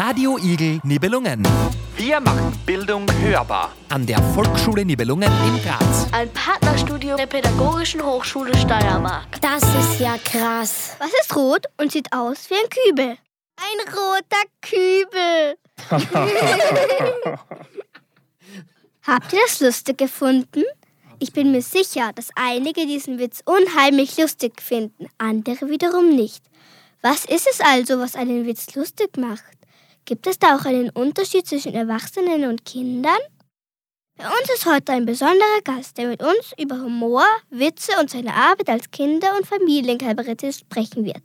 Radio 0.00 0.38
Igel 0.38 0.78
Nibelungen. 0.84 1.42
Wir 1.96 2.20
machen 2.20 2.56
Bildung 2.64 3.04
hörbar. 3.20 3.72
An 3.88 4.06
der 4.06 4.22
Volksschule 4.32 4.84
Nibelungen 4.84 5.28
in 5.44 5.60
Graz. 5.60 6.06
Ein 6.12 6.32
Partnerstudio 6.32 7.16
der 7.16 7.26
Pädagogischen 7.26 8.00
Hochschule 8.04 8.56
Steiermark. 8.56 9.40
Das 9.40 9.60
ist 9.64 9.98
ja 9.98 10.16
krass. 10.18 10.94
Was 11.00 11.10
ist 11.20 11.34
rot 11.34 11.66
und 11.78 11.90
sieht 11.90 12.12
aus 12.12 12.48
wie 12.48 12.54
ein 12.54 12.68
Kübel? 12.70 13.18
Ein 13.56 13.80
roter 13.92 14.44
Kübel. 14.62 15.56
Habt 19.02 19.32
ihr 19.32 19.40
das 19.48 19.58
lustig 19.58 19.98
gefunden? 19.98 20.62
Ich 21.18 21.32
bin 21.32 21.50
mir 21.50 21.62
sicher, 21.62 22.12
dass 22.14 22.28
einige 22.36 22.86
diesen 22.86 23.18
Witz 23.18 23.42
unheimlich 23.44 24.16
lustig 24.16 24.62
finden, 24.62 25.08
andere 25.18 25.68
wiederum 25.68 26.14
nicht. 26.14 26.44
Was 27.02 27.24
ist 27.24 27.48
es 27.50 27.60
also, 27.60 27.98
was 27.98 28.14
einen 28.14 28.46
Witz 28.46 28.76
lustig 28.76 29.16
macht? 29.16 29.57
Gibt 30.08 30.26
es 30.26 30.38
da 30.38 30.56
auch 30.56 30.64
einen 30.64 30.88
Unterschied 30.88 31.46
zwischen 31.46 31.74
Erwachsenen 31.74 32.48
und 32.48 32.64
Kindern? 32.64 33.18
Bei 34.16 34.24
uns 34.24 34.48
ist 34.54 34.64
heute 34.64 34.92
ein 34.92 35.04
besonderer 35.04 35.60
Gast, 35.64 35.98
der 35.98 36.08
mit 36.08 36.22
uns 36.22 36.54
über 36.58 36.76
Humor, 36.76 37.26
Witze 37.50 37.92
und 38.00 38.08
seine 38.08 38.32
Arbeit 38.32 38.70
als 38.70 38.90
Kinder- 38.90 39.36
und 39.36 39.46
Familienkabarettist 39.46 40.60
sprechen 40.60 41.04
wird. 41.04 41.18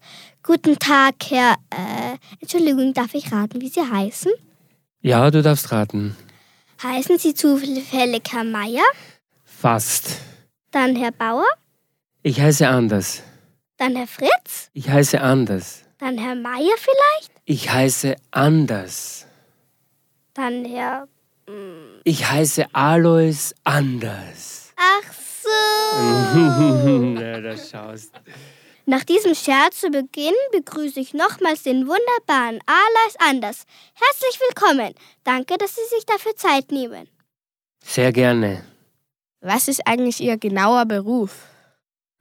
Guten 0.43 0.77
Tag, 0.77 1.16
Herr. 1.30 1.55
Äh, 1.70 2.17
Entschuldigung, 2.41 2.93
darf 2.93 3.13
ich 3.13 3.31
raten, 3.31 3.62
wie 3.62 3.70
Sie 3.70 3.80
heißen? 3.80 4.34
Ja, 4.99 5.31
du 5.31 5.41
darfst 5.41 5.71
raten. 5.71 6.18
Heißen 6.84 7.18
Sie 7.18 7.34
zufällig 7.34 8.34
Herr 8.34 8.43
Meier? 8.43 8.84
Fast. 9.45 10.18
Dann 10.71 10.98
Herr 10.98 11.13
Bauer? 11.13 11.48
Ich 12.21 12.41
heiße 12.41 12.68
anders. 12.68 13.23
Dann 13.77 13.95
Herr 13.95 14.07
Fritz? 14.07 14.71
Ich 14.73 14.90
heiße 14.90 15.21
anders. 15.21 15.82
Dann 16.03 16.17
Herr 16.17 16.35
Meier 16.35 16.75
vielleicht? 16.77 17.31
Ich 17.45 17.70
heiße 17.70 18.17
anders. 18.31 19.25
Dann 20.34 20.66
Herr. 20.66 21.07
Ich 22.04 22.29
heiße 22.29 22.65
Alois 22.73 23.54
anders. 23.63 24.74
Ach 24.76 25.13
so. 25.13 25.99
Na, 26.99 27.40
da 27.40 27.55
schaust. 27.55 28.12
Nach 28.85 29.05
diesem 29.05 29.34
Scherz 29.34 29.79
zu 29.79 29.91
Beginn 29.91 30.34
begrüße 30.51 30.99
ich 30.99 31.13
nochmals 31.13 31.63
den 31.63 31.87
wunderbaren 31.87 32.59
Alois 32.65 33.15
Anders. 33.20 33.63
Herzlich 33.93 34.41
willkommen. 34.41 34.96
Danke, 35.24 35.57
dass 35.57 35.74
Sie 35.74 35.96
sich 35.96 36.05
dafür 36.05 36.35
Zeit 36.35 36.70
nehmen. 36.74 37.07
Sehr 37.81 38.12
gerne. 38.12 38.65
Was 39.40 39.70
ist 39.70 39.87
eigentlich 39.87 40.20
Ihr 40.20 40.35
genauer 40.35 40.84
Beruf? 40.85 41.52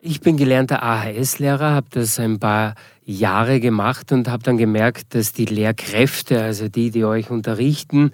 Ich 0.05 0.21
bin 0.21 0.37
gelernter 0.37 0.83
AHS-Lehrer, 0.83 1.75
habe 1.75 1.87
das 1.91 2.19
ein 2.19 2.41
paar 2.41 2.75
Jahre 3.05 3.61
gemacht 3.61 4.11
und 4.11 4.27
habe 4.27 4.43
dann 4.43 4.57
gemerkt, 4.57 5.15
dass 5.15 5.33
die 5.33 5.45
Lehrkräfte, 5.45 6.43
also 6.43 6.69
die, 6.69 6.91
die 6.91 7.05
euch 7.05 7.31
unterrichten, 7.31 8.11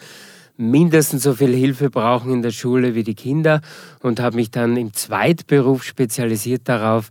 mindestens 0.59 1.23
so 1.23 1.33
viel 1.33 1.55
Hilfe 1.55 1.89
brauchen 1.89 2.31
in 2.31 2.43
der 2.43 2.51
Schule 2.51 2.95
wie 2.95 3.05
die 3.05 3.15
Kinder 3.15 3.63
und 4.01 4.21
habe 4.21 4.37
mich 4.37 4.51
dann 4.51 4.77
im 4.77 4.93
Zweitberuf 4.93 5.83
spezialisiert 5.83 6.69
darauf, 6.69 7.09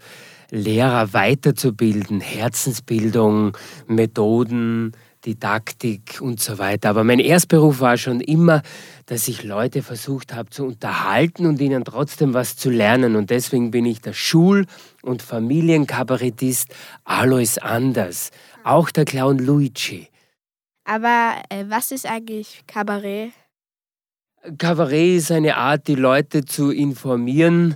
Lehrer 0.51 1.11
weiterzubilden, 1.11 2.21
Herzensbildung, 2.21 3.57
Methoden, 3.87 4.91
Didaktik 5.27 6.21
und 6.21 6.39
so 6.39 6.57
weiter. 6.57 6.89
Aber 6.89 7.03
mein 7.03 7.19
Erstberuf 7.19 7.81
war 7.81 7.97
schon 7.97 8.21
immer, 8.21 8.61
dass 9.07 9.27
ich 9.27 9.43
Leute 9.43 9.83
versucht 9.83 10.33
habe 10.33 10.49
zu 10.49 10.65
unterhalten 10.65 11.45
und 11.45 11.59
ihnen 11.59 11.83
trotzdem 11.83 12.33
was 12.33 12.55
zu 12.55 12.69
lernen. 12.69 13.17
Und 13.17 13.29
deswegen 13.29 13.69
bin 13.69 13.85
ich 13.85 13.99
der 13.99 14.13
Schul- 14.13 14.65
und 15.03 15.21
Familienkabarettist 15.21 16.73
Alois 17.03 17.57
Anders, 17.61 18.31
auch 18.63 18.89
der 18.89 19.03
Clown 19.03 19.39
Luigi. 19.39 20.07
Aber 20.85 21.35
äh, 21.49 21.65
was 21.67 21.91
ist 21.91 22.05
eigentlich 22.05 22.63
Kabarett? 22.65 23.31
Kabarett 24.57 25.17
ist 25.17 25.31
eine 25.31 25.57
Art, 25.57 25.89
die 25.89 25.95
Leute 25.95 26.45
zu 26.45 26.71
informieren 26.71 27.75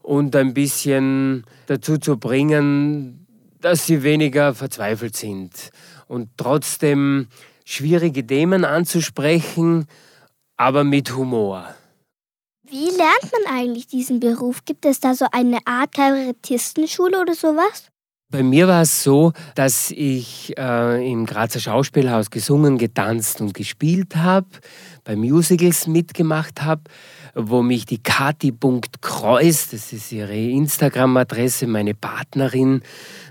und 0.00 0.34
ein 0.34 0.54
bisschen 0.54 1.44
dazu 1.66 1.98
zu 1.98 2.16
bringen, 2.16 3.26
dass 3.60 3.84
sie 3.84 4.02
weniger 4.02 4.54
verzweifelt 4.54 5.16
sind 5.16 5.70
und 6.06 6.30
trotzdem 6.36 7.28
schwierige 7.64 8.26
Themen 8.26 8.64
anzusprechen, 8.64 9.86
aber 10.56 10.84
mit 10.84 11.14
Humor. 11.14 11.74
Wie 12.68 12.86
lernt 12.86 13.32
man 13.32 13.54
eigentlich 13.54 13.86
diesen 13.86 14.18
Beruf? 14.18 14.64
Gibt 14.64 14.86
es 14.86 14.98
da 14.98 15.14
so 15.14 15.26
eine 15.30 15.58
Art 15.66 15.94
Kabarettistenschule 15.94 17.20
oder 17.20 17.34
sowas? 17.34 17.90
Bei 18.28 18.42
mir 18.42 18.66
war 18.66 18.82
es 18.82 19.04
so, 19.04 19.32
dass 19.54 19.92
ich 19.92 20.52
äh, 20.58 21.10
im 21.10 21.26
Grazer 21.26 21.60
Schauspielhaus 21.60 22.30
gesungen, 22.30 22.76
getanzt 22.76 23.40
und 23.40 23.54
gespielt 23.54 24.16
habe, 24.16 24.48
bei 25.04 25.14
Musicals 25.14 25.86
mitgemacht 25.86 26.62
habe, 26.62 26.82
wo 27.38 27.62
mich 27.62 27.84
die 27.84 28.02
Kati.kreuz, 28.02 29.68
das 29.68 29.92
ist 29.92 30.10
ihre 30.10 30.34
Instagram-Adresse, 30.34 31.66
meine 31.66 31.92
Partnerin, 31.92 32.80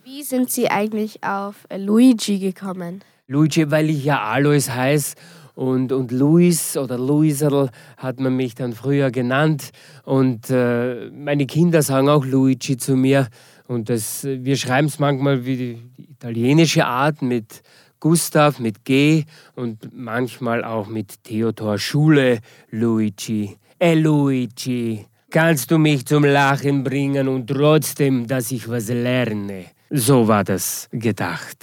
Wie 0.03 0.21
sind 0.23 0.51
Sie 0.51 0.69
eigentlich 0.69 1.23
auf 1.23 1.55
äh, 1.69 1.77
Luigi 1.77 2.39
gekommen? 2.39 3.03
Luigi, 3.27 3.71
weil 3.71 3.89
ich 3.89 4.03
ja 4.03 4.21
Alois 4.21 4.69
heiße 4.69 5.15
und, 5.55 5.91
und 5.91 6.11
Luis 6.11 6.75
oder 6.75 6.97
Luiserl 6.97 7.69
hat 7.95 8.19
man 8.19 8.35
mich 8.35 8.53
dann 8.53 8.73
früher 8.73 9.11
genannt. 9.11 9.69
Und 10.03 10.49
äh, 10.49 11.09
meine 11.11 11.45
Kinder 11.45 11.81
sagen 11.83 12.09
auch 12.09 12.25
Luigi 12.25 12.75
zu 12.75 12.95
mir. 12.95 13.27
Und 13.67 13.89
das, 13.89 14.23
wir 14.23 14.57
schreiben 14.57 14.87
es 14.87 14.99
manchmal 14.99 15.45
wie 15.45 15.57
die, 15.57 15.77
die 15.97 16.11
italienische 16.11 16.85
Art 16.85 17.21
mit 17.21 17.61
Gustav, 17.99 18.59
mit 18.59 18.83
G 18.83 19.23
und 19.55 19.93
manchmal 19.93 20.63
auch 20.63 20.87
mit 20.87 21.23
Theodor 21.23 21.77
Schule, 21.77 22.39
Luigi. 22.69 23.55
Eh 23.79 23.93
Luigi, 23.93 25.05
kannst 25.29 25.71
du 25.71 25.77
mich 25.77 26.05
zum 26.05 26.25
Lachen 26.25 26.83
bringen 26.83 27.27
und 27.27 27.47
trotzdem, 27.47 28.27
dass 28.27 28.51
ich 28.51 28.67
was 28.67 28.89
lerne? 28.89 29.65
So 29.89 30.27
war 30.27 30.43
das 30.43 30.89
gedacht. 30.91 31.57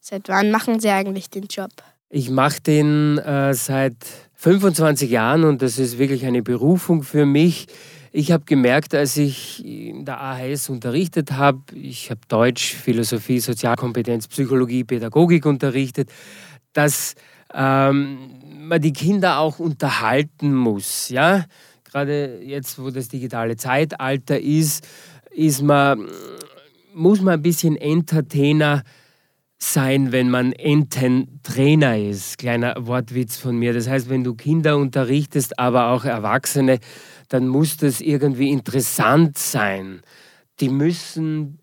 Seit 0.00 0.28
wann 0.28 0.50
machen 0.50 0.80
Sie 0.80 0.88
eigentlich 0.88 1.30
den 1.30 1.44
Job? 1.44 1.70
Ich 2.10 2.30
mache 2.30 2.60
den 2.60 3.18
äh, 3.18 3.54
seit 3.54 3.96
25 4.34 5.10
Jahren 5.10 5.44
und 5.44 5.62
das 5.62 5.78
ist 5.78 5.98
wirklich 5.98 6.24
eine 6.24 6.42
Berufung 6.42 7.02
für 7.02 7.26
mich. 7.26 7.66
Ich 8.18 8.32
habe 8.32 8.44
gemerkt, 8.46 8.96
als 8.96 9.16
ich 9.16 9.64
in 9.64 10.04
der 10.04 10.20
AHS 10.20 10.70
unterrichtet 10.70 11.30
habe, 11.34 11.60
ich 11.72 12.10
habe 12.10 12.20
Deutsch, 12.26 12.74
Philosophie, 12.74 13.38
Sozialkompetenz, 13.38 14.26
Psychologie, 14.26 14.82
Pädagogik 14.82 15.46
unterrichtet, 15.46 16.10
dass 16.72 17.14
ähm, 17.54 18.18
man 18.58 18.80
die 18.80 18.92
Kinder 18.92 19.38
auch 19.38 19.60
unterhalten 19.60 20.52
muss. 20.52 21.10
Ja? 21.10 21.44
Gerade 21.84 22.40
jetzt, 22.42 22.82
wo 22.82 22.90
das 22.90 23.06
digitale 23.06 23.56
Zeitalter 23.56 24.40
ist, 24.40 24.84
ist 25.30 25.62
man, 25.62 26.08
muss 26.92 27.20
man 27.20 27.34
ein 27.34 27.42
bisschen 27.42 27.76
Entertainer 27.76 28.82
sein, 29.58 30.10
wenn 30.10 30.28
man 30.28 30.52
Ententrainer 30.52 31.96
ist. 31.96 32.38
Kleiner 32.38 32.74
Wortwitz 32.78 33.36
von 33.36 33.56
mir. 33.56 33.72
Das 33.74 33.88
heißt, 33.88 34.08
wenn 34.08 34.24
du 34.24 34.34
Kinder 34.34 34.76
unterrichtest, 34.76 35.58
aber 35.58 35.90
auch 35.90 36.04
Erwachsene, 36.04 36.80
dann 37.28 37.46
muss 37.46 37.76
das 37.76 38.00
irgendwie 38.00 38.50
interessant 38.50 39.38
sein. 39.38 40.02
Die 40.60 40.68
müssen 40.68 41.58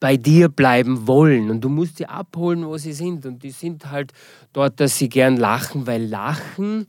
bei 0.00 0.16
dir 0.16 0.48
bleiben 0.48 1.06
wollen 1.06 1.50
und 1.50 1.60
du 1.62 1.68
musst 1.68 1.98
sie 1.98 2.06
abholen, 2.06 2.66
wo 2.66 2.76
sie 2.76 2.92
sind. 2.92 3.24
Und 3.26 3.42
die 3.42 3.50
sind 3.50 3.90
halt 3.90 4.12
dort, 4.52 4.80
dass 4.80 4.98
sie 4.98 5.08
gern 5.08 5.36
lachen, 5.36 5.86
weil 5.86 6.04
Lachen, 6.04 6.86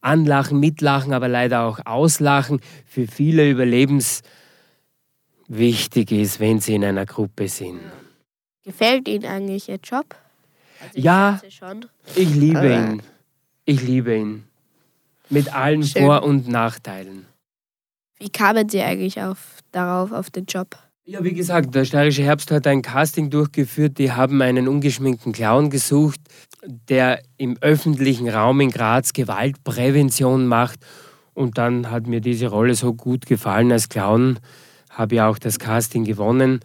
Anlachen, 0.00 0.60
Mitlachen, 0.60 1.12
aber 1.12 1.28
leider 1.28 1.62
auch 1.62 1.80
Auslachen 1.84 2.60
für 2.86 3.06
viele 3.06 3.50
überlebenswichtig 3.50 4.22
ist, 6.12 6.40
wenn 6.40 6.60
sie 6.60 6.74
in 6.74 6.84
einer 6.84 7.06
Gruppe 7.06 7.48
sind. 7.48 7.80
Gefällt 8.64 9.08
Ihnen 9.08 9.24
eigentlich 9.24 9.68
Ihr 9.68 9.80
Job? 9.82 10.14
Also 10.80 10.98
ja, 10.98 11.40
schon. 11.48 11.86
ich 12.14 12.34
liebe 12.34 12.72
ihn. 12.72 13.02
Ich 13.66 13.82
liebe 13.82 14.16
ihn. 14.16 14.44
Mit 15.30 15.54
allen 15.54 15.82
Schön. 15.84 16.04
Vor- 16.04 16.24
und 16.24 16.48
Nachteilen. 16.48 17.26
Wie 18.18 18.28
kamen 18.28 18.68
Sie 18.68 18.82
eigentlich 18.82 19.22
auf, 19.22 19.38
darauf, 19.72 20.12
auf 20.12 20.30
den 20.30 20.44
Job? 20.44 20.76
Ja, 21.04 21.24
wie 21.24 21.32
gesagt, 21.32 21.74
der 21.74 21.84
Steirische 21.84 22.22
Herbst 22.22 22.50
hat 22.50 22.66
ein 22.66 22.82
Casting 22.82 23.30
durchgeführt. 23.30 23.98
Die 23.98 24.12
haben 24.12 24.42
einen 24.42 24.68
ungeschminkten 24.68 25.32
Clown 25.32 25.70
gesucht, 25.70 26.20
der 26.64 27.22
im 27.36 27.56
öffentlichen 27.60 28.28
Raum 28.28 28.60
in 28.60 28.70
Graz 28.70 29.12
Gewaltprävention 29.12 30.46
macht. 30.46 30.80
Und 31.32 31.58
dann 31.58 31.90
hat 31.90 32.06
mir 32.06 32.20
diese 32.20 32.48
Rolle 32.48 32.74
so 32.74 32.92
gut 32.92 33.24
gefallen 33.26 33.72
als 33.72 33.88
Clown, 33.88 34.38
habe 34.90 35.14
ich 35.14 35.20
auch 35.20 35.38
das 35.38 35.58
Casting 35.58 36.04
gewonnen, 36.04 36.60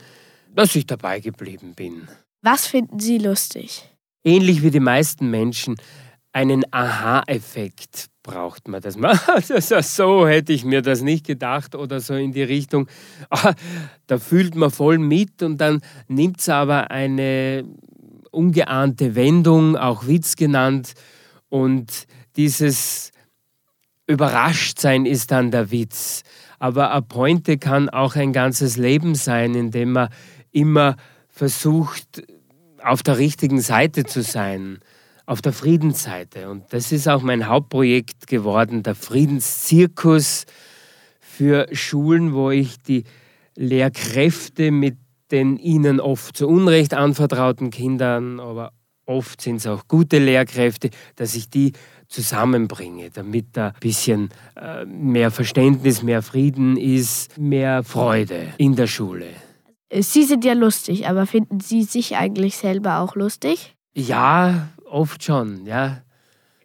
dass 0.53 0.75
ich 0.75 0.85
dabei 0.85 1.19
geblieben 1.21 1.73
bin. 1.75 2.07
Was 2.41 2.67
finden 2.67 3.00
Sie 3.00 3.17
lustig? 3.17 3.89
Ähnlich 4.23 4.63
wie 4.63 4.71
die 4.71 4.79
meisten 4.79 5.29
Menschen, 5.29 5.75
einen 6.36 6.66
Aha-Effekt 6.70 8.08
braucht 8.22 8.68
man 8.68 8.82
das. 8.82 8.98
so 9.96 10.28
hätte 10.28 10.52
ich 10.52 10.66
mir 10.66 10.82
das 10.82 11.02
nicht 11.02 11.26
gedacht 11.26 11.76
oder 11.76 12.02
so 12.02 12.14
in 12.14 12.34
die 12.34 12.44
Richtung. 12.44 12.90
Ah, 13.30 13.54
Da 14.08 14.18
fühlt 14.18 14.54
man 14.54 14.70
voll 14.70 14.98
mit 14.98 15.42
und 15.42 15.62
dann 15.62 15.80
nimmt 16.10 16.42
es 16.42 16.50
aber 16.50 16.92
eine 16.92 17.64
ungeahnte 18.32 19.16
Wendung, 19.16 19.78
auch 19.78 20.08
Witz 20.08 20.36
genannt. 20.36 20.94
Und 21.48 22.06
dieses 22.36 23.14
Überraschtsein 24.06 25.06
ist 25.06 25.32
dann 25.32 25.52
der 25.52 25.72
Witz. 25.72 26.24
Aber 26.60 26.92
eine 26.92 27.02
Pointe 27.02 27.58
kann 27.58 27.88
auch 27.88 28.18
ein 28.18 28.34
ganzes 28.34 28.76
Leben 28.76 29.16
sein, 29.16 29.56
indem 29.56 29.94
man 29.94 30.10
immer 30.52 30.98
versucht, 31.30 32.24
auf 32.84 33.04
der 33.04 33.20
richtigen 33.20 33.62
Seite 33.62 34.04
zu 34.04 34.22
sein, 34.22 34.80
auf 35.25 35.42
der 35.42 35.54
Friedensseite. 35.54 36.50
Und 36.50 36.66
das 36.72 36.92
ist 36.92 37.07
auch 37.07 37.22
mein 37.22 37.48
Hauptprojekt 37.48 38.27
geworden, 38.27 38.83
der 38.83 38.95
Friedenszirkus 38.95 40.45
für 41.19 41.68
Schulen, 41.72 42.33
wo 42.33 42.51
ich 42.51 42.81
die 42.81 43.04
Lehrkräfte 43.56 44.72
mit 44.72 44.98
den 45.31 45.57
ihnen 45.57 46.00
oft 46.00 46.38
zu 46.38 46.48
Unrecht 46.48 46.94
anvertrauten 46.94 47.72
Kindern, 47.72 48.39
aber 48.39 48.72
oft 49.06 49.42
sind 49.42 49.57
es 49.57 49.68
auch 49.68 49.88
gute 49.88 50.19
Lehrkräfte, 50.19 50.89
dass 51.16 51.36
ich 51.36 51.50
die 51.50 51.74
zusammenbringe, 52.07 53.10
damit 53.12 53.48
da 53.54 53.69
ein 53.69 53.74
bisschen 53.80 54.30
äh, 54.56 54.86
mehr 54.86 55.31
Verständnis, 55.31 56.04
mehr 56.04 56.22
Frieden 56.22 56.77
ist, 56.77 57.38
mehr 57.38 57.83
Freude 57.83 58.54
in 58.57 58.75
der 58.75 58.88
Schule. 58.88 59.27
Sie 59.92 60.24
sind 60.24 60.45
ja 60.45 60.54
lustig, 60.54 61.07
aber 61.07 61.25
finden 61.25 61.60
Sie 61.60 61.83
sich 61.83 62.16
eigentlich 62.16 62.57
selber 62.57 63.00
auch 63.00 63.16
lustig? 63.16 63.75
Ja, 63.94 64.69
oft 64.86 65.24
schon, 65.24 65.66
ja. 65.66 66.02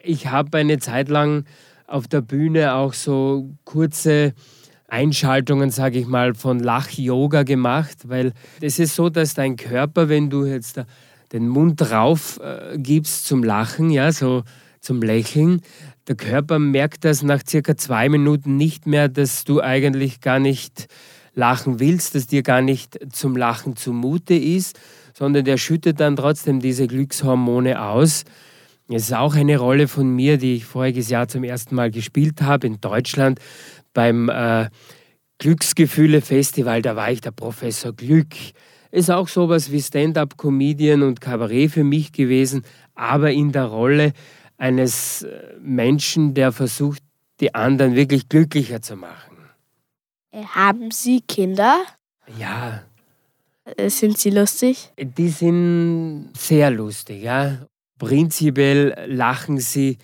Ich 0.02 0.28
habe 0.28 0.58
eine 0.58 0.78
Zeit 0.78 1.08
lang 1.08 1.44
auf 1.86 2.08
der 2.08 2.20
Bühne 2.20 2.74
auch 2.74 2.94
so 2.94 3.50
kurze 3.64 4.32
Einschaltungen, 4.88 5.70
sage 5.70 5.98
ich 5.98 6.06
mal, 6.06 6.34
von 6.34 6.58
Lach-Yoga 6.58 7.42
gemacht, 7.42 8.08
weil 8.08 8.32
es 8.60 8.78
ist 8.78 8.94
so, 8.94 9.08
dass 9.08 9.34
dein 9.34 9.56
Körper, 9.56 10.08
wenn 10.08 10.30
du 10.30 10.44
jetzt 10.44 10.82
den 11.32 11.48
Mund 11.48 11.80
drauf 11.80 12.40
äh, 12.42 12.78
gibst 12.78 13.26
zum 13.26 13.42
Lachen, 13.42 13.90
ja, 13.90 14.10
so 14.10 14.42
zum 14.80 15.02
Lächeln, 15.02 15.60
der 16.08 16.16
Körper 16.16 16.58
merkt 16.58 17.04
das 17.04 17.22
nach 17.22 17.42
circa 17.46 17.76
zwei 17.76 18.08
Minuten 18.08 18.56
nicht 18.56 18.86
mehr, 18.86 19.08
dass 19.08 19.44
du 19.44 19.60
eigentlich 19.60 20.20
gar 20.20 20.38
nicht 20.38 20.88
lachen 21.34 21.78
willst, 21.78 22.14
dass 22.14 22.26
dir 22.26 22.42
gar 22.42 22.62
nicht 22.62 22.98
zum 23.12 23.36
Lachen 23.36 23.76
zumute 23.76 24.34
ist, 24.34 24.78
sondern 25.20 25.44
der 25.44 25.58
schüttet 25.58 26.00
dann 26.00 26.16
trotzdem 26.16 26.60
diese 26.60 26.86
Glückshormone 26.86 27.82
aus. 27.82 28.24
Es 28.88 29.02
ist 29.02 29.12
auch 29.12 29.34
eine 29.34 29.58
Rolle 29.58 29.86
von 29.86 30.08
mir, 30.08 30.38
die 30.38 30.56
ich 30.56 30.64
voriges 30.64 31.10
Jahr 31.10 31.28
zum 31.28 31.44
ersten 31.44 31.74
Mal 31.74 31.90
gespielt 31.90 32.40
habe 32.40 32.66
in 32.66 32.80
Deutschland 32.80 33.38
beim 33.92 34.30
äh, 34.30 34.70
Glücksgefühle-Festival. 35.38 36.80
Da 36.80 36.96
war 36.96 37.12
ich 37.12 37.20
der 37.20 37.32
Professor 37.32 37.92
Glück. 37.92 38.34
Ist 38.90 39.10
auch 39.10 39.28
sowas 39.28 39.70
wie 39.70 39.82
Stand-up-Comedian 39.82 41.02
und 41.02 41.20
Kabarett 41.20 41.72
für 41.72 41.84
mich 41.84 42.12
gewesen, 42.12 42.64
aber 42.94 43.30
in 43.30 43.52
der 43.52 43.66
Rolle 43.66 44.14
eines 44.56 45.22
äh, 45.22 45.54
Menschen, 45.60 46.32
der 46.32 46.50
versucht, 46.50 47.02
die 47.40 47.54
anderen 47.54 47.94
wirklich 47.94 48.30
glücklicher 48.30 48.80
zu 48.80 48.96
machen. 48.96 49.36
Äh, 50.32 50.44
Haben 50.44 50.90
Sie 50.90 51.20
Kinder? 51.20 51.82
Ja, 52.38 52.84
Sind 53.88 54.18
sie 54.18 54.30
lustig? 54.30 54.90
Die 54.98 55.28
sind 55.28 56.30
sehr 56.36 56.70
lustig, 56.70 57.22
ja. 57.22 57.66
Prinzipiell 57.98 58.94
lachen 59.06 59.58
sie 59.58 59.98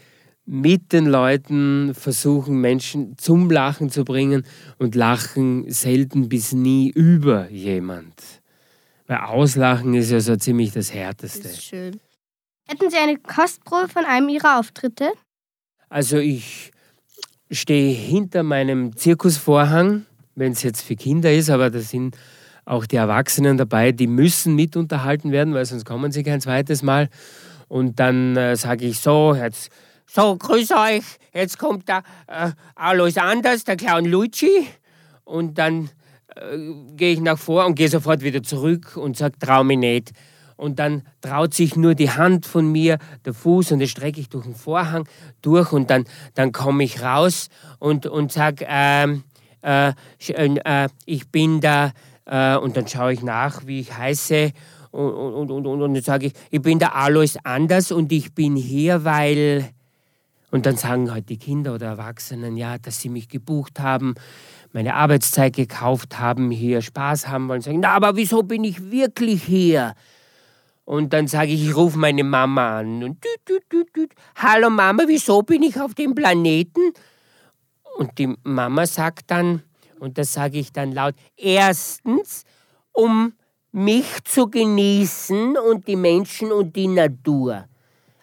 mit 0.44 0.92
den 0.92 1.06
Leuten, 1.06 1.94
versuchen 1.94 2.60
Menschen 2.60 3.18
zum 3.18 3.50
Lachen 3.50 3.90
zu 3.90 4.04
bringen 4.04 4.44
und 4.78 4.94
lachen 4.94 5.70
selten 5.70 6.28
bis 6.28 6.52
nie 6.52 6.90
über 6.90 7.50
jemand. 7.50 8.14
Weil 9.06 9.18
Auslachen 9.18 9.94
ist 9.94 10.10
ja 10.10 10.20
so 10.20 10.36
ziemlich 10.36 10.72
das 10.72 10.92
Härteste. 10.92 11.48
ist 11.48 11.64
schön. 11.64 12.00
Hätten 12.68 12.90
Sie 12.90 12.96
eine 12.96 13.16
Kostprobe 13.16 13.88
von 13.88 14.04
einem 14.04 14.28
Ihrer 14.28 14.58
Auftritte? 14.58 15.12
Also 15.88 16.18
ich 16.18 16.72
stehe 17.50 17.94
hinter 17.94 18.42
meinem 18.42 18.96
Zirkusvorhang, 18.96 20.04
wenn 20.34 20.52
es 20.52 20.62
jetzt 20.62 20.82
für 20.82 20.96
Kinder 20.96 21.32
ist, 21.32 21.48
aber 21.48 21.70
da 21.70 21.78
sind 21.78 22.16
auch 22.66 22.84
die 22.84 22.96
Erwachsenen 22.96 23.56
dabei, 23.56 23.92
die 23.92 24.06
müssen 24.08 24.54
mit 24.54 24.76
unterhalten 24.76 25.32
werden, 25.32 25.54
weil 25.54 25.64
sonst 25.64 25.86
kommen 25.86 26.12
sie 26.12 26.22
kein 26.22 26.40
zweites 26.40 26.82
Mal. 26.82 27.08
Und 27.68 27.98
dann 27.98 28.36
äh, 28.36 28.56
sage 28.56 28.84
ich 28.84 29.00
so, 29.00 29.34
jetzt, 29.34 29.70
so, 30.06 30.36
grüß 30.36 30.72
euch, 30.72 31.04
jetzt 31.32 31.58
kommt 31.58 31.88
der 31.88 32.02
äh, 32.26 32.50
Alois 32.74 33.16
Anders, 33.16 33.64
der 33.64 33.76
Clown 33.76 34.04
Luigi. 34.04 34.68
Und 35.24 35.58
dann 35.58 35.90
äh, 36.34 36.58
gehe 36.96 37.12
ich 37.12 37.20
nach 37.20 37.38
vor 37.38 37.66
und 37.66 37.76
gehe 37.76 37.88
sofort 37.88 38.22
wieder 38.22 38.42
zurück 38.42 38.96
und 38.96 39.16
sage, 39.16 39.38
trau 39.38 39.64
mich 39.64 39.78
nicht. 39.78 40.12
Und 40.56 40.78
dann 40.78 41.02
traut 41.20 41.54
sich 41.54 41.76
nur 41.76 41.94
die 41.94 42.10
Hand 42.10 42.46
von 42.46 42.70
mir, 42.72 42.98
der 43.24 43.34
Fuß, 43.34 43.72
und 43.72 43.80
das 43.80 43.90
strecke 43.90 44.20
ich 44.20 44.28
durch 44.28 44.44
den 44.44 44.54
Vorhang 44.54 45.06
durch 45.42 45.70
und 45.70 45.90
dann, 45.90 46.04
dann 46.34 46.50
komme 46.50 46.82
ich 46.82 47.02
raus 47.02 47.48
und, 47.78 48.06
und 48.06 48.32
sage, 48.32 48.64
ähm, 48.66 49.22
äh, 49.60 49.92
sch- 50.18 50.64
äh, 50.64 50.88
ich 51.04 51.28
bin 51.28 51.60
da, 51.60 51.92
äh, 52.26 52.56
und 52.56 52.76
dann 52.76 52.86
schaue 52.86 53.12
ich 53.12 53.22
nach, 53.22 53.66
wie 53.66 53.80
ich 53.80 53.96
heiße. 53.96 54.52
Und, 54.90 55.10
und, 55.10 55.50
und, 55.50 55.66
und, 55.66 55.82
und 55.82 55.94
dann 55.94 56.02
sage 56.02 56.26
ich, 56.26 56.32
ich 56.50 56.62
bin 56.62 56.78
der 56.78 56.94
Alois 56.94 57.36
Anders 57.44 57.92
und 57.92 58.12
ich 58.12 58.34
bin 58.34 58.56
hier, 58.56 59.04
weil. 59.04 59.70
Und 60.52 60.64
dann 60.64 60.76
sagen 60.76 61.12
halt 61.12 61.28
die 61.28 61.38
Kinder 61.38 61.74
oder 61.74 61.86
Erwachsenen, 61.86 62.56
ja, 62.56 62.78
dass 62.78 63.00
sie 63.00 63.08
mich 63.08 63.28
gebucht 63.28 63.80
haben, 63.80 64.14
meine 64.72 64.94
Arbeitszeit 64.94 65.54
gekauft 65.54 66.18
haben, 66.18 66.50
hier 66.50 66.82
Spaß 66.82 67.28
haben 67.28 67.48
wollen. 67.48 67.60
Sagen, 67.60 67.80
na, 67.80 67.90
aber 67.90 68.16
wieso 68.16 68.42
bin 68.42 68.62
ich 68.64 68.90
wirklich 68.90 69.42
hier? 69.42 69.94
Und 70.84 71.12
dann 71.12 71.26
sage 71.26 71.50
ich, 71.50 71.66
ich 71.66 71.76
rufe 71.76 71.98
meine 71.98 72.22
Mama 72.22 72.78
an. 72.78 73.02
Und 73.02 73.24
düt, 73.24 73.48
düt, 73.48 73.72
düt, 73.72 73.96
düt. 73.96 74.12
Hallo 74.36 74.70
Mama, 74.70 75.02
wieso 75.08 75.42
bin 75.42 75.64
ich 75.64 75.80
auf 75.80 75.94
dem 75.94 76.14
Planeten? 76.14 76.92
Und 77.98 78.16
die 78.18 78.34
Mama 78.44 78.86
sagt 78.86 79.30
dann, 79.32 79.62
und 79.98 80.18
das 80.18 80.32
sage 80.32 80.58
ich 80.58 80.72
dann 80.72 80.92
laut, 80.92 81.14
erstens, 81.36 82.44
um 82.92 83.32
mich 83.72 84.06
zu 84.24 84.48
genießen 84.48 85.56
und 85.56 85.86
die 85.86 85.96
Menschen 85.96 86.52
und 86.52 86.74
die 86.76 86.88
Natur. 86.88 87.66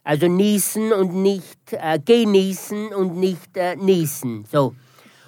Also 0.04 0.28
niesen 0.28 0.92
und 0.92 1.14
nicht 1.14 1.72
äh, 1.72 2.00
genießen 2.00 2.94
und 2.94 3.18
nicht 3.18 3.56
äh, 3.56 3.76
niesen. 3.76 4.46
So. 4.52 4.76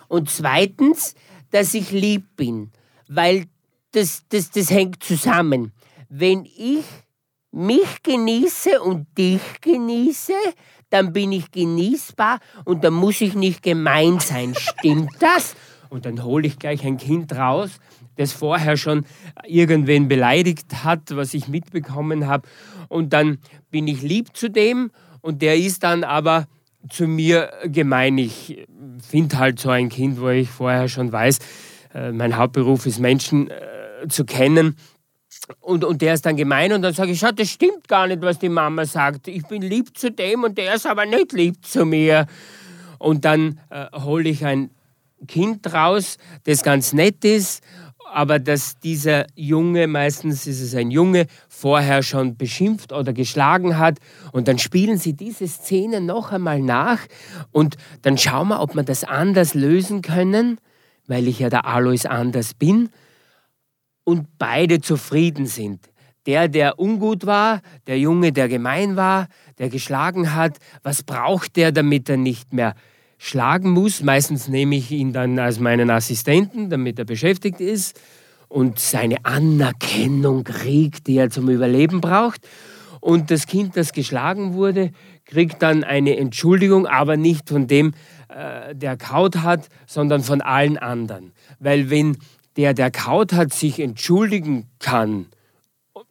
Und 0.08 0.30
zweitens, 0.30 1.16
dass 1.52 1.74
ich 1.74 1.92
lieb 1.92 2.36
bin, 2.36 2.72
weil 3.08 3.46
das, 3.92 4.24
das, 4.30 4.52
das 4.52 4.70
hängt 4.72 5.04
zusammen. 5.04 5.72
Wenn 6.10 6.46
ich 6.46 6.84
mich 7.52 8.04
genieße 8.04 8.82
und 8.82 9.08
dich 9.18 9.42
genieße, 9.62 10.34
dann 10.90 11.14
bin 11.14 11.32
ich 11.32 11.52
genießbar 11.52 12.40
und 12.66 12.84
dann 12.84 12.94
muss 12.94 13.22
ich 13.22 13.34
nicht 13.34 13.64
gemein 13.64 14.20
sein. 14.20 14.54
Stimmt 14.56 15.12
das? 15.20 15.56
Und 15.90 16.06
dann 16.06 16.24
hole 16.24 16.48
ich 16.48 16.60
gleich 16.60 16.86
ein 16.86 16.98
Kind 16.98 17.36
raus, 17.36 17.80
das 18.16 18.34
vorher 18.34 18.78
schon 18.78 19.06
irgendwen 19.46 20.08
beleidigt 20.08 20.84
hat, 20.84 21.16
was 21.16 21.34
ich 21.34 21.48
mitbekommen 21.48 22.28
habe. 22.28 22.48
Und 22.88 23.14
dann 23.14 23.40
bin 23.72 23.88
ich 23.88 24.02
lieb 24.02 24.36
zu 24.36 24.50
dem 24.50 24.92
und 25.22 25.42
der 25.42 25.58
ist 25.58 25.84
dann 25.84 26.04
aber 26.04 26.48
zu 26.90 27.08
mir 27.08 27.52
gemein. 27.66 28.18
Ich 28.18 28.66
finde 29.02 29.40
halt 29.40 29.60
so 29.60 29.70
ein 29.70 29.90
Kind, 29.90 30.20
wo 30.20 30.30
ich 30.30 30.50
vorher 30.50 30.88
schon 30.88 31.12
weiß, 31.12 31.40
äh, 31.94 32.12
mein 32.12 32.38
Hauptberuf 32.38 32.86
ist 32.86 33.00
Menschen 33.00 33.50
äh, 33.50 34.08
zu 34.08 34.26
kennen 34.26 34.76
und, 35.60 35.84
und 35.84 36.02
der 36.02 36.14
ist 36.14 36.26
dann 36.26 36.38
gemein 36.38 36.74
und 36.74 36.82
dann 36.82 36.94
sage 36.94 37.12
ich, 37.12 37.20
schau, 37.20 37.32
das 37.32 37.50
stimmt 37.50 37.88
gar 37.88 38.08
nicht, 38.08 38.22
was 38.22 38.40
die 38.40 38.50
Mama 38.50 38.86
sagt. 38.86 39.28
Ich 39.28 39.46
bin 39.46 39.62
lieb 39.62 39.98
zu 39.98 40.12
dem 40.12 40.44
und 40.44 40.58
der 40.58 40.76
ist 40.76 40.88
aber 40.88 41.06
nicht 41.06 41.34
lieb 41.34 41.64
zu 41.66 41.86
mir. 41.86 42.26
Und 42.98 43.26
dann 43.26 43.60
äh, 43.70 43.88
hole 43.94 44.30
ich 44.30 44.46
ein 44.46 44.72
Kind 45.28 45.74
raus, 45.74 46.18
das 46.44 46.64
ganz 46.64 46.94
nett 46.94 47.24
ist, 47.26 47.64
aber 48.16 48.40
dass 48.40 48.80
dieser 48.80 49.26
Junge, 49.36 49.88
meistens 49.88 50.48
ist 50.48 50.62
es 50.62 50.74
ein 50.74 50.90
Junge, 50.90 51.28
vorher 51.50 52.02
schon 52.02 52.38
beschimpft 52.38 52.94
oder 52.94 53.12
geschlagen 53.12 53.78
hat. 53.78 54.00
Und 54.32 54.48
dann 54.48 54.58
spielen 54.58 54.98
sie 54.98 55.14
diese 55.14 55.48
Szene 55.48 56.00
noch 56.00 56.32
einmal 56.32 56.62
nach 56.62 57.00
und 57.52 57.76
dann 58.04 58.18
schauen 58.18 58.50
wir, 58.50 58.62
ob 58.62 58.74
wir 58.76 58.84
das 58.84 59.04
anders 59.04 59.54
lösen 59.54 60.02
können, 60.02 60.60
weil 61.08 61.28
ich 61.28 61.40
ja 61.40 61.50
der 61.50 61.66
Alois 61.66 62.06
anders 62.06 62.54
bin 62.54 62.90
und 64.06 64.38
beide 64.38 64.80
zufrieden 64.80 65.46
sind. 65.46 65.90
Der, 66.26 66.48
der 66.48 66.80
ungut 66.80 67.26
war, 67.26 67.62
der 67.86 68.00
Junge, 68.00 68.32
der 68.32 68.48
gemein 68.48 68.96
war, 68.96 69.28
der 69.60 69.70
geschlagen 69.70 70.34
hat, 70.34 70.58
was 70.84 71.04
braucht 71.04 71.56
der, 71.56 71.72
damit 71.72 72.10
er 72.10 72.18
nicht 72.18 72.54
mehr 72.54 72.76
schlagen 73.26 73.72
muss? 73.72 74.04
Meistens 74.04 74.48
nehme 74.48 74.76
ich 74.76 74.92
ihn 74.92 75.12
dann 75.12 75.40
als 75.40 75.60
meinen 75.60 75.90
Assistenten, 75.90 76.70
damit 76.70 77.00
er 77.00 77.06
beschäftigt 77.06 77.60
ist 77.60 78.00
und 78.50 78.78
seine 78.78 79.26
Anerkennung 79.26 80.44
kriegt, 80.44 81.08
die 81.08 81.18
er 81.18 81.32
zum 81.32 81.50
Überleben 81.50 82.02
braucht. 82.02 82.48
Und 83.02 83.32
das 83.32 83.48
Kind, 83.48 83.78
das 83.78 83.94
geschlagen 83.94 84.54
wurde, 84.54 84.92
kriegt 85.26 85.64
dann 85.64 85.84
eine 85.84 86.18
Entschuldigung, 86.18 86.86
aber 86.86 87.18
nicht 87.18 87.50
von 87.50 87.66
dem, 87.66 87.94
äh, 88.30 88.76
der 88.76 88.96
kaut 88.96 89.38
hat, 89.38 89.70
sondern 89.88 90.22
von 90.22 90.42
allen 90.42 90.78
anderen. 90.78 91.32
Weil 91.60 91.90
wenn 91.90 92.18
der, 92.58 92.76
der 92.76 92.92
kaut 92.92 93.34
hat, 93.34 93.54
sich 93.54 93.80
entschuldigen 93.80 94.68
kann, 94.78 95.28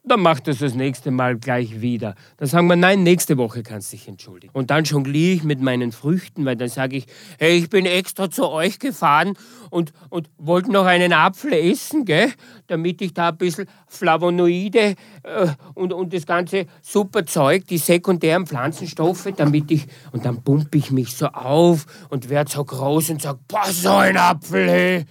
dann 0.02 0.20
macht 0.20 0.48
es 0.48 0.58
das 0.58 0.74
nächste 0.74 1.10
Mal 1.10 1.36
gleich 1.36 1.80
wieder. 1.80 2.14
Dann 2.38 2.48
sagen 2.48 2.66
wir, 2.68 2.76
nein, 2.76 3.02
nächste 3.02 3.36
Woche 3.36 3.62
kannst 3.62 3.92
du 3.92 3.96
dich 3.96 4.08
entschuldigen. 4.08 4.54
Und 4.54 4.70
dann 4.70 4.84
jongliere 4.84 5.34
ich 5.34 5.44
mit 5.44 5.60
meinen 5.60 5.92
Früchten, 5.92 6.44
weil 6.44 6.56
dann 6.56 6.68
sage 6.68 6.96
ich, 6.96 7.06
hey, 7.38 7.58
ich 7.58 7.68
bin 7.68 7.84
extra 7.84 8.30
zu 8.30 8.48
euch 8.48 8.78
gefahren 8.78 9.36
und, 9.70 9.92
und 10.08 10.30
wollte 10.38 10.72
noch 10.72 10.86
einen 10.86 11.12
Apfel 11.12 11.52
essen, 11.52 12.04
gell? 12.04 12.32
damit 12.66 13.02
ich 13.02 13.12
da 13.12 13.28
ein 13.28 13.36
bisschen 13.36 13.66
Flavonoide 13.86 14.94
äh, 15.22 15.46
und, 15.74 15.92
und 15.92 16.14
das 16.14 16.24
ganze 16.24 16.66
super 16.80 17.26
Zeug, 17.26 17.66
die 17.66 17.78
sekundären 17.78 18.46
Pflanzenstoffe, 18.46 19.28
damit 19.36 19.70
ich, 19.70 19.86
und 20.12 20.24
dann 20.24 20.42
pumpe 20.42 20.78
ich 20.78 20.90
mich 20.90 21.14
so 21.14 21.26
auf 21.26 21.86
und 22.08 22.30
werde 22.30 22.50
so 22.50 22.64
groß 22.64 23.10
und 23.10 23.22
sage, 23.22 23.38
boah, 23.48 23.66
so 23.66 23.90
ein 23.90 24.16
Apfel, 24.16 24.68
hey, 24.68 25.04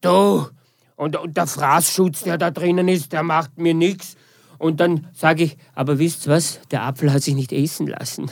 du, 0.00 0.46
und, 0.98 1.16
und 1.16 1.36
der 1.36 1.46
Fraßschutz, 1.46 2.24
der 2.24 2.38
da 2.38 2.50
drinnen 2.50 2.88
ist, 2.88 3.12
der 3.12 3.22
macht 3.22 3.56
mir 3.56 3.72
nichts. 3.72 4.16
Und 4.58 4.80
dann 4.80 5.06
sage 5.14 5.44
ich, 5.44 5.56
aber 5.76 6.00
wisst 6.00 6.26
was, 6.26 6.60
der 6.72 6.82
Apfel 6.82 7.12
hat 7.12 7.22
sich 7.22 7.36
nicht 7.36 7.52
essen 7.52 7.86
lassen. 7.86 8.28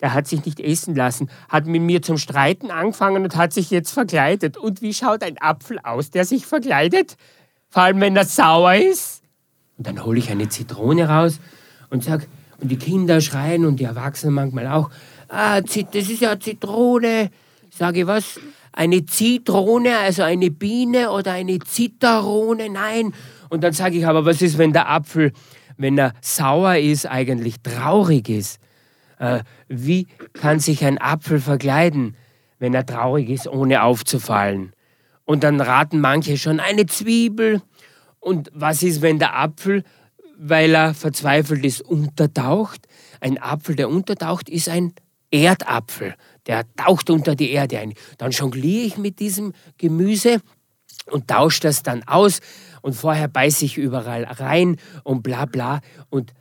Der 0.00 0.14
hat 0.14 0.26
sich 0.26 0.44
nicht 0.46 0.58
essen 0.58 0.94
lassen, 0.94 1.30
hat 1.50 1.66
mit 1.66 1.82
mir 1.82 2.00
zum 2.00 2.16
Streiten 2.16 2.70
angefangen 2.70 3.22
und 3.22 3.36
hat 3.36 3.52
sich 3.52 3.70
jetzt 3.70 3.92
verkleidet. 3.92 4.56
Und 4.56 4.80
wie 4.80 4.94
schaut 4.94 5.22
ein 5.22 5.36
Apfel 5.38 5.78
aus, 5.78 6.10
der 6.10 6.24
sich 6.24 6.46
verkleidet? 6.46 7.16
Vor 7.68 7.82
allem, 7.82 8.00
wenn 8.00 8.16
er 8.16 8.24
sauer 8.24 8.74
ist. 8.74 9.22
Und 9.76 9.86
dann 9.86 10.02
hole 10.02 10.18
ich 10.18 10.30
eine 10.30 10.48
Zitrone 10.48 11.08
raus 11.08 11.38
und 11.90 12.02
sage, 12.02 12.26
und 12.58 12.70
die 12.70 12.78
Kinder 12.78 13.20
schreien 13.20 13.66
und 13.66 13.76
die 13.76 13.84
Erwachsenen 13.84 14.34
manchmal 14.34 14.68
auch, 14.68 14.88
ah, 15.28 15.60
das 15.60 15.76
ist 15.76 16.20
ja 16.20 16.40
Zitrone. 16.40 17.30
Sage 17.70 18.00
ich, 18.00 18.06
was? 18.06 18.40
Eine 18.76 19.06
Zitrone, 19.06 19.98
also 19.98 20.22
eine 20.22 20.50
Biene 20.50 21.10
oder 21.10 21.32
eine 21.32 21.58
Zitterone, 21.58 22.68
nein. 22.68 23.12
Und 23.48 23.64
dann 23.64 23.72
sage 23.72 23.96
ich 23.96 24.06
aber, 24.06 24.24
was 24.24 24.42
ist, 24.42 24.58
wenn 24.58 24.72
der 24.72 24.88
Apfel, 24.88 25.32
wenn 25.76 25.98
er 25.98 26.12
sauer 26.20 26.76
ist, 26.76 27.06
eigentlich 27.06 27.56
traurig 27.62 28.28
ist? 28.28 28.60
Äh, 29.18 29.40
wie 29.68 30.06
kann 30.34 30.60
sich 30.60 30.84
ein 30.84 30.98
Apfel 30.98 31.40
verkleiden, 31.40 32.16
wenn 32.58 32.74
er 32.74 32.84
traurig 32.84 33.30
ist, 33.30 33.48
ohne 33.48 33.82
aufzufallen? 33.82 34.72
Und 35.24 35.42
dann 35.42 35.60
raten 35.60 35.98
manche 36.00 36.36
schon 36.36 36.60
eine 36.60 36.86
Zwiebel. 36.86 37.62
Und 38.20 38.50
was 38.52 38.82
ist, 38.82 39.00
wenn 39.00 39.18
der 39.18 39.38
Apfel, 39.38 39.84
weil 40.38 40.74
er 40.74 40.92
verzweifelt 40.92 41.64
ist, 41.64 41.80
untertaucht? 41.80 42.86
Ein 43.20 43.38
Apfel, 43.38 43.74
der 43.74 43.88
untertaucht, 43.88 44.50
ist 44.50 44.68
ein 44.68 44.92
Erdapfel 45.30 46.14
der 46.46 46.64
taucht 46.76 47.10
unter 47.10 47.34
die 47.34 47.50
Erde 47.50 47.78
ein. 47.78 47.94
Dann 48.18 48.30
jongliere 48.30 48.86
ich 48.86 48.98
mit 48.98 49.18
diesem 49.18 49.52
Gemüse 49.78 50.40
und 51.10 51.28
tausche 51.28 51.60
das 51.60 51.82
dann 51.82 52.02
aus 52.06 52.40
und 52.82 52.94
vorher 52.94 53.28
beiße 53.28 53.64
ich 53.64 53.78
überall 53.78 54.24
rein 54.24 54.76
und 55.02 55.22
bla 55.22 55.44
bla. 55.46 55.80
Und 56.10 56.32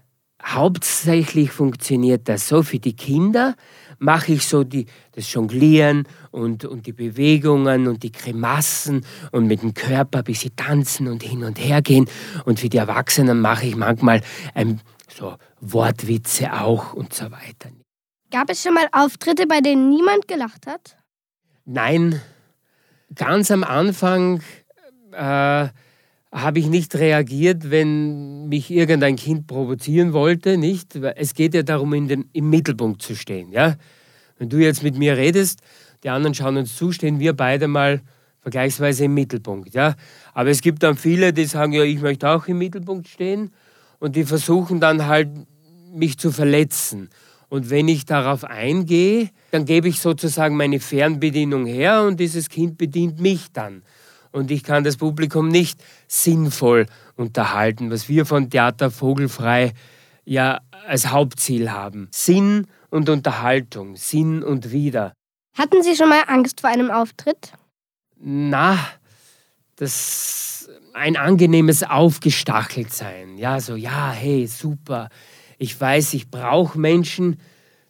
hauptsächlich 0.44 1.52
funktioniert 1.52 2.30
das 2.30 2.48
so. 2.48 2.62
Für 2.62 2.80
die 2.80 2.96
Kinder 2.96 3.56
mache 3.98 4.34
ich 4.34 4.46
so 4.46 4.64
die, 4.64 4.86
das 5.14 5.32
Jonglieren 5.34 6.08
und, 6.32 6.66
und 6.66 6.86
die 6.86 6.94
Bewegungen 6.94 7.88
und 7.88 8.04
die 8.04 8.12
Grimassen 8.12 9.06
und 9.32 9.48
mit 9.48 9.62
dem 9.62 9.74
Körper 9.74 10.24
bis 10.24 10.42
sie 10.42 10.52
tanzen 10.52 11.08
und 11.08 11.24
hin 11.24 11.44
und 11.44 11.58
her 11.60 11.82
gehen. 11.82 12.08
Und 12.46 12.60
für 12.60 12.70
die 12.70 12.78
Erwachsenen 12.78 13.42
mache 13.42 13.68
ich 13.68 13.76
manchmal 13.76 14.22
ähm, 14.54 14.80
so 15.12 15.36
Wortwitze 15.62 16.54
auch 16.54 16.94
und 16.94 17.14
so 17.14 17.26
weiter. 17.32 17.70
Gab 18.36 18.50
es 18.50 18.62
schon 18.62 18.74
mal 18.74 18.90
Auftritte, 18.92 19.48
bei 19.48 19.62
denen 19.62 19.90
niemand 19.90 20.28
gelacht 20.28 20.68
hat? 20.68 20.98
Nein, 21.64 22.20
ganz 23.16 23.50
am 23.50 23.64
Anfang 23.64 24.42
äh, 25.14 25.70
habe 26.34 26.60
ich 26.60 26.68
nicht 26.68 26.96
reagiert, 26.96 27.72
wenn 27.72 28.50
mich 28.50 28.72
irgendein 28.72 29.16
Kind 29.16 29.48
provozieren 29.48 30.12
wollte, 30.12 30.58
nicht? 30.58 30.98
Es 30.98 31.34
geht 31.34 31.54
ja 31.54 31.64
darum, 31.64 31.92
den, 32.10 32.30
im 32.34 32.50
Mittelpunkt 32.50 33.02
zu 33.02 33.16
stehen. 33.16 33.54
Ja? 33.54 33.78
Wenn 34.38 34.50
du 34.50 34.58
jetzt 34.58 34.84
mit 34.84 34.98
mir 34.98 35.16
redest, 35.16 35.62
die 36.04 36.10
anderen 36.10 36.34
schauen 36.34 36.58
uns 36.58 36.76
zu, 36.76 36.92
stehen 36.92 37.22
wir 37.22 37.32
beide 37.32 37.70
mal 37.70 38.02
vergleichsweise 38.42 39.06
im 39.06 39.14
Mittelpunkt. 39.14 39.74
Ja? 39.74 39.96
Aber 40.34 40.50
es 40.50 40.60
gibt 40.60 40.84
dann 40.84 40.98
viele, 40.98 41.32
die 41.32 41.46
sagen, 41.46 41.72
ja, 41.72 41.84
ich 41.84 42.02
möchte 42.02 42.28
auch 42.28 42.48
im 42.48 42.58
Mittelpunkt 42.58 43.08
stehen 43.08 43.52
und 44.00 44.18
die 44.18 44.26
versuchen 44.26 44.82
dann 44.82 45.06
halt, 45.06 45.30
mich 45.94 46.18
zu 46.18 46.32
verletzen. 46.32 47.10
Und 47.50 47.70
wenn 47.70 47.88
ich 47.88 48.06
darauf 48.06 48.44
eingehe, 48.44 49.30
dann 49.52 49.66
gebe 49.66 49.88
ich 49.88 50.00
sozusagen 50.00 50.58
meine 50.58 50.80
Fernbedienung 50.80 51.66
her 51.66 52.04
und 52.04 52.20
dieses 52.20 52.50
Kind 52.50 52.78
bedient 52.78 53.20
mich 53.20 53.52
dann. 53.52 53.84
Und 54.32 54.52
ich 54.52 54.64
kann 54.64 54.84
das 54.84 54.98
Publikum 54.98 55.48
nicht 55.48 55.82
sinnvoll 56.08 56.88
unterhalten, 57.16 57.92
was 57.92 58.10
wir 58.10 58.26
von 58.26 58.50
Theater 58.50 58.92
Vogelfrei 58.92 59.74
ja 60.26 60.60
als 60.88 61.08
Hauptziel 61.08 61.72
haben. 61.72 62.10
Sinn 62.12 62.68
und 62.90 63.10
Unterhaltung, 63.10 63.96
Sinn 63.96 64.44
und 64.44 64.72
Wieder. 64.72 65.14
Hatten 65.58 65.84
Sie 65.84 65.96
schon 65.96 66.10
mal 66.10 66.24
Angst 66.28 66.62
vor 66.62 66.70
einem 66.70 66.92
Auftritt? 66.92 67.54
Na, 68.18 68.78
das 69.78 70.70
ein 70.94 71.18
angenehmes 71.18 71.84
Aufgestachelt-Sein. 71.84 73.38
Ja, 73.38 73.60
so, 73.60 73.76
ja, 73.76 74.12
hey, 74.12 74.48
super 74.48 75.10
ich 75.58 75.80
weiß, 75.80 76.14
ich 76.14 76.30
brauche 76.30 76.80
Menschen 76.80 77.40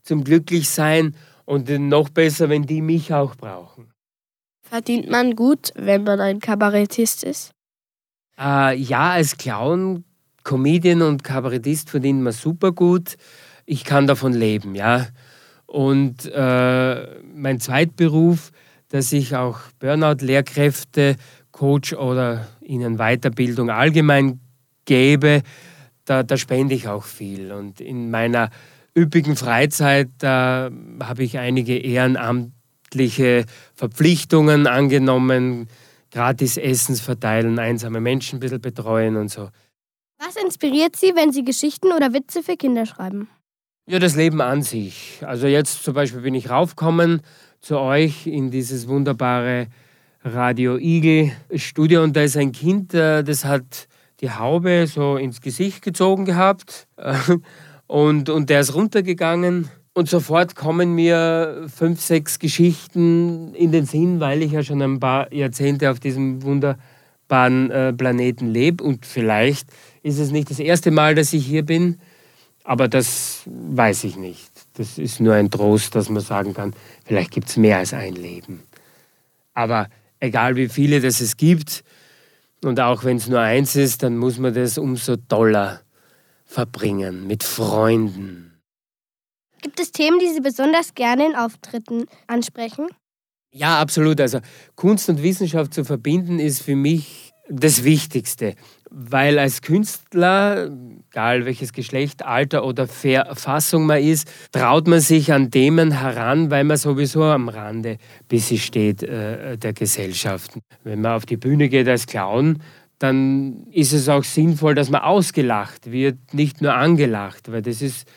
zum 0.03 0.24
Glücklichsein 0.24 1.15
und 1.45 1.69
noch 1.69 2.10
besser, 2.10 2.50
wenn 2.50 2.63
die 2.63 2.81
mich 2.81 3.13
auch 3.13 3.36
brauchen. 3.36 3.91
Verdient 4.62 5.10
man 5.10 5.36
gut, 5.36 5.72
wenn 5.75 6.03
man 6.03 6.19
ein 6.19 6.39
Kabarettist 6.39 7.24
ist? 7.24 7.51
Äh, 8.38 8.75
ja, 8.77 9.12
als 9.12 9.38
Clown, 9.38 10.03
Comedian 10.43 11.01
und 11.01 11.24
Kabarettist 11.24 11.89
verdient 11.89 12.22
man 12.22 12.34
super 12.34 12.72
gut. 12.72 13.15
Ich 13.65 13.84
kann 13.84 14.07
davon 14.07 14.34
leben, 14.34 14.75
ja. 14.75 15.07
Und 15.65 16.25
äh, 16.25 17.22
mein 17.34 17.60
Zweitberuf, 17.60 18.51
dass 18.89 19.12
ich 19.12 19.36
auch 19.36 19.60
Burnout-Lehrkräfte, 19.79 21.15
Coach 21.51 21.93
oder 21.93 22.48
ihnen 22.62 22.98
Weiterbildung 22.98 23.69
allgemein 23.69 24.39
gebe, 24.86 25.41
da, 26.05 26.24
da 26.24 26.38
spende 26.38 26.75
ich 26.75 26.88
auch 26.88 27.03
viel. 27.03 27.51
Und 27.51 27.81
in 27.81 28.12
meiner 28.12 28.50
üppigen 28.97 29.35
Freizeit 29.35 30.09
da 30.19 30.69
habe 31.03 31.24
ich 31.24 31.38
einige 31.38 31.77
ehrenamtliche 31.77 33.45
Verpflichtungen 33.74 34.67
angenommen, 34.67 35.67
gratis 36.12 36.57
Essens 36.57 37.01
verteilen, 37.01 37.59
einsame 37.59 38.00
Menschen 38.00 38.38
ein 38.38 38.39
bisschen 38.39 38.62
betreuen 38.62 39.17
und 39.17 39.29
so. 39.29 39.50
Was 40.17 40.38
inspiriert 40.38 40.95
Sie, 40.95 41.13
wenn 41.15 41.33
Sie 41.33 41.43
Geschichten 41.43 41.91
oder 41.91 42.13
Witze 42.13 42.41
für 42.41 42.55
Kinder 42.55 42.85
schreiben? 42.85 43.27
Ja, 43.88 44.00
das 44.00 44.15
Leben 44.15 44.41
an 44.41 44.63
sich. 44.63 45.21
Also 45.25 45.47
jetzt 45.47 45.83
zum 45.83 45.93
Beispiel 45.93 46.21
bin 46.21 46.33
ich 46.33 46.50
raufgekommen 46.50 47.21
zu 47.59 47.79
euch 47.79 48.25
in 48.25 48.50
dieses 48.50 48.88
wunderbare 48.88 49.67
Radio 50.24 50.77
Igel 50.77 51.33
Studio 51.53 52.01
und 52.01 52.15
da 52.15 52.24
ist 52.24 52.38
ein 52.38 52.51
Kind, 52.51 52.93
äh, 52.95 53.24
das 53.24 53.45
hat 53.45 53.88
die 54.22 54.31
Haube 54.31 54.88
so 54.88 55.17
ins 55.17 55.41
Gesicht 55.41 55.81
gezogen 55.81 56.25
gehabt 56.25 56.88
und, 57.88 58.29
und 58.29 58.50
der 58.50 58.62
ist 58.62 58.74
runtergegangen. 58.74 59.69
Und 59.93 60.10
sofort 60.10 60.55
kommen 60.55 60.93
mir 60.93 61.67
fünf, 61.74 62.01
sechs 62.01 62.39
Geschichten 62.39 63.53
in 63.53 63.72
den 63.72 63.86
Sinn, 63.86 64.19
weil 64.19 64.41
ich 64.41 64.51
ja 64.51 64.62
schon 64.62 64.81
ein 64.81 65.00
paar 65.00 65.31
Jahrzehnte 65.31 65.89
auf 65.89 66.01
diesem 66.01 66.43
wunderbaren 66.43 67.72
äh, 67.72 67.93
Planeten 67.93 68.48
lebe. 68.48 68.84
Und 68.84 69.05
vielleicht 69.05 69.69
ist 70.03 70.19
es 70.19 70.31
nicht 70.31 70.50
das 70.50 70.60
erste 70.60 70.91
Mal, 70.91 71.15
dass 71.15 71.31
ich 71.31 71.45
hier 71.45 71.63
bin, 71.63 71.98
aber 72.65 72.89
das 72.89 73.43
weiß 73.45 74.03
ich 74.03 74.17
nicht. 74.17 74.51
Das 74.74 74.98
ist 74.98 75.22
nur 75.22 75.36
ein 75.36 75.50
Trost, 75.50 75.95
dass 75.95 76.10
man 76.10 76.22
sagen 76.22 76.53
kann, 76.53 76.74
vielleicht 77.05 77.31
gibt 77.31 77.48
es 77.48 77.55
mehr 77.55 77.77
als 77.77 77.93
ein 77.93 78.15
Leben. 78.15 78.63
Aber 79.53 79.88
egal 80.19 80.57
wie 80.57 80.67
viele 80.67 81.00
das 81.00 81.22
es 81.22 81.38
gibt, 81.38 81.84
und 82.65 82.79
auch 82.79 83.03
wenn 83.03 83.17
es 83.17 83.27
nur 83.27 83.39
eins 83.39 83.75
ist, 83.75 84.03
dann 84.03 84.17
muss 84.17 84.38
man 84.38 84.53
das 84.53 84.77
umso 84.77 85.15
toller 85.15 85.81
verbringen, 86.45 87.27
mit 87.27 87.43
Freunden. 87.43 88.62
Gibt 89.62 89.79
es 89.79 89.91
Themen, 89.91 90.19
die 90.19 90.29
Sie 90.29 90.41
besonders 90.41 90.93
gerne 90.93 91.25
in 91.25 91.36
Auftritten 91.36 92.05
ansprechen? 92.27 92.88
Ja, 93.51 93.79
absolut. 93.79 94.19
Also 94.22 94.39
Kunst 94.75 95.10
und 95.10 95.24
Wissenschaft 95.24 95.74
zu 95.74 95.84
verbinden 95.86 96.39
ist 96.39 96.62
für 96.62 96.75
mich 96.75 97.31
das 97.50 97.84
Wichtigste, 97.84 98.55
weil 98.97 99.39
als 99.39 99.61
Künstler, 99.61 100.71
egal 101.11 101.45
welches 101.45 101.73
Geschlecht, 101.73 102.23
Alter 102.23 102.63
oder 102.63 102.87
Verfassung 102.87 103.87
man 103.87 104.01
ist, 104.01 104.31
traut 104.53 104.87
man 104.87 105.01
sich 105.01 105.33
an 105.33 105.51
Themen 105.51 105.91
heran, 105.91 106.49
weil 106.49 106.63
man 106.63 106.77
sowieso 106.77 107.23
am 107.23 107.49
Rande 107.49 107.97
bis 108.29 108.47
sie 108.47 108.57
steht 108.57 109.03
äh, 109.03 109.57
der 109.57 109.73
Gesellschaft. 109.73 110.57
Wenn 110.85 111.01
man 111.01 111.11
auf 111.11 111.25
die 111.25 111.35
Bühne 111.35 111.67
geht 111.67 111.89
als 111.89 112.07
Clown, 112.07 112.61
dann 112.97 113.67
ist 113.69 113.91
es 113.91 114.07
auch 114.07 114.23
sinnvoll, 114.23 114.75
dass 114.75 114.89
man 114.89 115.01
ausgelacht 115.01 115.91
wird, 115.91 116.33
nicht 116.33 116.61
nur 116.61 116.73
angelacht, 116.73 117.51
weil 117.51 117.61
das 117.61 117.81
ist 117.81 118.07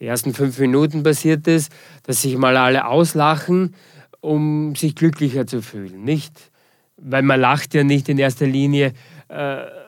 die 0.00 0.06
ersten 0.06 0.34
fünf 0.34 0.58
Minuten 0.58 1.04
passiert 1.04 1.46
es, 1.46 1.68
dass 2.02 2.22
sich 2.22 2.36
mal 2.36 2.56
alle 2.56 2.88
auslachen, 2.88 3.76
um 4.20 4.74
sich 4.74 4.96
glücklicher 4.96 5.46
zu 5.46 5.62
fühlen, 5.62 6.02
nicht? 6.02 6.50
Weil 6.96 7.22
man 7.22 7.40
lacht 7.40 7.72
ja 7.74 7.84
nicht 7.84 8.08
in 8.08 8.18
erster 8.18 8.48
Linie, 8.48 8.94
äh, 9.28 9.83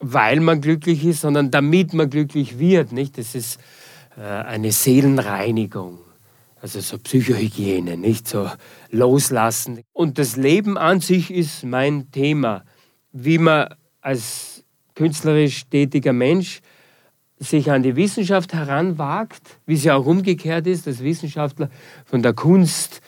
weil 0.00 0.40
man 0.40 0.60
glücklich 0.60 1.04
ist, 1.04 1.22
sondern 1.22 1.50
damit 1.50 1.92
man 1.92 2.10
glücklich 2.10 2.58
wird, 2.58 2.92
nicht? 2.92 3.18
Das 3.18 3.34
ist 3.34 3.58
äh, 4.16 4.22
eine 4.22 4.72
Seelenreinigung, 4.72 5.98
also 6.60 6.80
so 6.80 6.98
Psychohygiene, 6.98 7.96
nicht 7.96 8.28
so 8.28 8.50
loslassen. 8.90 9.80
Und 9.92 10.18
das 10.18 10.36
Leben 10.36 10.78
an 10.78 11.00
sich 11.00 11.32
ist 11.32 11.64
mein 11.64 12.10
Thema, 12.10 12.64
wie 13.12 13.38
man 13.38 13.74
als 14.00 14.64
künstlerisch 14.94 15.64
tätiger 15.68 16.12
Mensch 16.12 16.60
sich 17.38 17.70
an 17.70 17.82
die 17.82 17.94
Wissenschaft 17.94 18.52
heranwagt, 18.52 19.58
wie 19.66 19.76
sie 19.76 19.92
auch 19.92 20.06
umgekehrt 20.06 20.66
ist, 20.66 20.86
dass 20.86 21.02
Wissenschaftler 21.02 21.70
von 22.04 22.22
der 22.22 22.32
Kunst, 22.32 23.00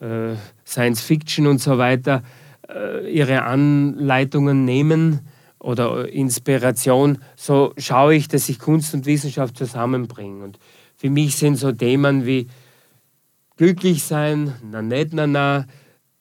äh, 0.00 0.34
Science 0.66 1.00
Fiction 1.00 1.46
und 1.46 1.58
so 1.58 1.78
weiter 1.78 2.22
äh, 2.68 3.10
ihre 3.10 3.42
Anleitungen 3.42 4.64
nehmen 4.64 5.20
oder 5.60 6.08
Inspiration, 6.08 7.18
so 7.36 7.72
schaue 7.76 8.14
ich, 8.14 8.28
dass 8.28 8.48
ich 8.48 8.58
Kunst 8.58 8.94
und 8.94 9.06
Wissenschaft 9.06 9.56
zusammenbringe. 9.56 10.44
Und 10.44 10.58
für 10.96 11.10
mich 11.10 11.36
sind 11.36 11.56
so 11.56 11.72
Themen 11.72 12.26
wie 12.26 12.48
glücklich 13.56 14.04
sein, 14.04 14.54
na 14.70 14.82
nicht, 14.82 15.12
na 15.12 15.26
na, 15.26 15.66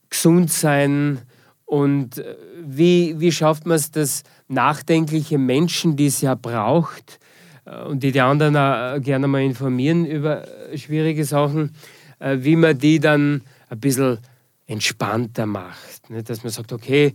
gesund 0.10 0.51
sein 0.51 1.20
und 1.65 2.17
äh, 2.17 2.36
wie, 2.63 3.20
wie 3.20 3.32
schafft 3.32 3.65
man 3.65 3.75
es, 3.75 3.91
dass 3.91 4.24
nachdenkliche 4.48 5.38
Menschen, 5.38 5.96
die 5.96 6.08
es 6.08 6.22
ja 6.22 6.34
braucht, 6.34 7.20
äh, 7.65 7.84
und 7.84 8.03
die 8.03 8.12
die 8.12 8.22
anderen 8.22 8.56
auch 8.56 9.01
gerne 9.01 9.27
mal 9.27 9.41
informieren 9.41 10.06
über 10.06 10.48
schwierige 10.75 11.25
Sachen, 11.25 11.75
äh, 12.20 12.38
wie 12.39 12.56
man 12.56 12.77
die 12.77 13.00
dann 13.00 13.41
ein 13.70 13.79
bisschen 13.79 14.20
entspannter 14.65 15.46
macht. 15.46 16.10
Ne? 16.10 16.24
Dass 16.24 16.44
man 16.44 16.51
sagt, 16.51 16.72
okay, 16.74 17.13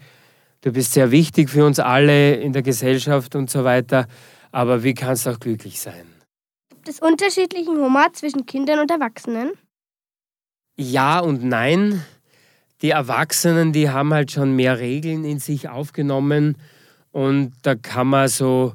du 0.63 0.73
bist 0.73 0.95
sehr 0.95 1.11
wichtig 1.11 1.51
für 1.51 1.67
uns 1.67 1.79
alle 1.79 2.35
in 2.35 2.53
der 2.53 2.63
Gesellschaft 2.63 3.35
und 3.35 3.51
so 3.51 3.65
weiter, 3.65 4.07
aber 4.51 4.83
wie 4.83 4.95
kannst 4.95 5.27
du 5.27 5.31
auch 5.31 5.41
glücklich 5.41 5.81
sein? 5.81 6.07
Gibt 6.71 6.89
es 6.89 7.01
unterschiedlichen 7.01 7.77
Humor 7.77 8.07
zwischen 8.13 8.47
Kindern 8.47 8.81
und 8.81 8.91
Erwachsenen? 8.91 9.53
Ja 10.77 11.21
und 11.21 11.45
nein. 11.45 12.03
Die 12.81 12.91
Erwachsenen, 12.91 13.73
die 13.73 13.91
haben 13.91 14.13
halt 14.13 14.33
schon 14.33 14.57
mehr 14.57 14.81
Regeln 14.81 15.25
in 15.25 15.39
sich 15.39 15.69
aufgenommen 15.69 16.57
und 17.13 17.53
da 17.63 17.77
kann 17.77 18.09
man 18.09 18.27
so 18.29 18.73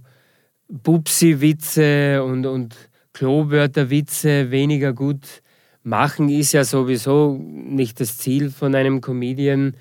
Bubsi-Witze 0.69 2.23
und, 2.23 2.45
und 2.45 2.75
Klowörter-Witze 3.13 4.51
weniger 4.51 4.93
gut 4.93 5.41
machen, 5.83 6.29
ist 6.29 6.51
ja 6.51 6.63
sowieso 6.63 7.37
nicht 7.37 7.99
das 7.99 8.17
Ziel 8.17 8.51
von 8.51 8.75
einem 8.75 9.01
Comedian, 9.01 9.75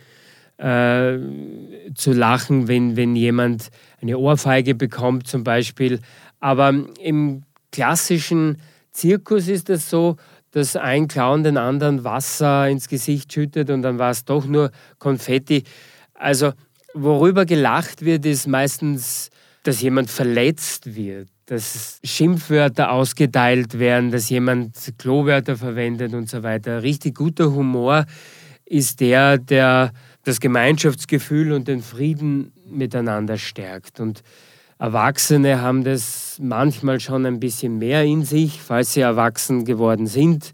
äh, 0.59 1.19
zu 1.97 2.13
lachen, 2.13 2.69
wenn, 2.69 2.97
wenn 2.97 3.17
jemand 3.17 3.71
eine 4.01 4.19
Ohrfeige 4.19 4.75
bekommt 4.75 5.27
zum 5.27 5.45
Beispiel. 5.45 6.01
Aber 6.41 6.73
im 7.01 7.43
klassischen 7.73 8.59
Zirkus 8.93 9.49
ist 9.49 9.71
es 9.71 9.91
so, 9.91 10.17
dass 10.53 10.77
ein 10.77 11.09
Clown 11.09 11.43
den 11.43 11.57
anderen 11.57 12.05
Wasser 12.05 12.69
ins 12.69 12.89
Gesicht 12.89 13.33
schüttet 13.33 13.71
und 13.71 13.83
dann 13.83 13.99
war 13.99 14.11
es 14.11 14.25
doch 14.25 14.47
nur 14.47 14.71
Konfetti. 14.99 15.65
Also 16.15 16.53
worüber 16.95 17.45
gelacht 17.45 18.05
wird, 18.05 18.25
ist 18.25 18.47
meistens 18.47 19.31
dass 19.67 19.83
jemand 19.83 20.11
verletzt 20.11 20.95
wird, 20.95 21.29
dass 21.47 21.99
Schimpfwörter 22.05 22.93
ausgeteilt 22.93 23.79
werden, 23.79 24.11
dass 24.11 24.29
jemand 24.29 24.77
Klowörter 24.97 25.57
verwendet 25.57 26.15
und 26.15 26.31
so 26.31 26.43
weiter. 26.43 26.83
Richtig 26.83 27.17
guter 27.17 27.53
Humor 27.53 28.07
ist 28.65 29.01
der, 29.01 29.39
der 29.39 29.93
das 30.27 30.41
Gemeinschaftsgefühl 30.41 31.53
und 31.53 31.69
den 31.69 31.83
Frieden 31.83 32.53
miteinander 32.69 33.39
stärkt. 33.39 34.01
Und 34.01 34.23
Erwachsene 34.79 35.61
haben 35.61 35.85
das 35.85 36.39
manchmal 36.43 37.01
schon 37.01 37.25
ein 37.25 37.41
bisschen 37.41 37.79
mehr 37.79 38.05
in 38.05 38.25
sich, 38.25 38.61
falls 38.61 38.93
sie 38.93 39.01
erwachsen 39.01 39.65
geworden 39.65 40.07
sind, 40.07 40.53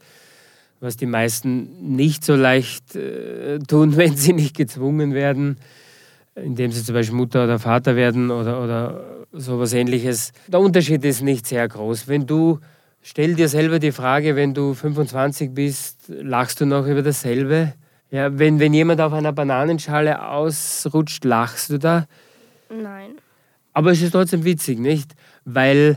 was 0.81 0.97
die 0.97 1.07
meisten 1.07 1.97
nicht 1.97 2.25
so 2.25 2.37
leicht 2.37 2.95
äh, 2.95 3.59
tun, 3.61 3.97
wenn 3.97 4.17
sie 4.17 4.33
nicht 4.33 4.57
gezwungen 4.57 5.15
werden 5.15 5.57
indem 6.35 6.73
sie 6.73 6.83
zum 6.83 6.95
Beispiel 6.95 7.17
Mutter 7.17 7.45
oder 7.45 7.59
Vater 7.59 7.97
werden 7.97 8.31
oder, 8.31 8.63
oder 8.63 9.27
sowas 9.33 9.73
ähnliches. 9.73 10.33
Der 10.49 10.61
Unterschied 10.61 11.05
ist 11.05 11.23
nicht 11.23 11.47
sehr 11.47 11.67
groß. 11.69 12.09
Wenn 12.09 12.27
du, 12.27 12.61
stell 13.03 13.35
dir 13.35 13.49
selber 13.49 13.79
die 13.79 13.93
Frage, 13.93 14.37
wenn 14.37 14.55
du 14.55 14.75
25 14.75 15.53
bist, 15.53 16.05
lachst 16.09 16.61
du 16.61 16.67
noch 16.67 16.87
über 16.87 17.03
dasselbe? 17.03 17.75
Ja, 18.13 18.39
wenn, 18.39 18.61
wenn 18.61 18.75
jemand 18.75 19.01
auf 19.01 19.15
einer 19.15 19.33
Bananenschale 19.33 20.29
ausrutscht, 20.29 21.25
lachst 21.25 21.71
du 21.71 21.79
da? 21.79 22.07
Nein. 22.69 23.13
Aber 23.73 23.91
es 23.91 24.03
ist 24.03 24.13
trotzdem 24.13 24.45
witzig, 24.45 24.79
nicht? 24.79 25.13
Weil 25.47 25.97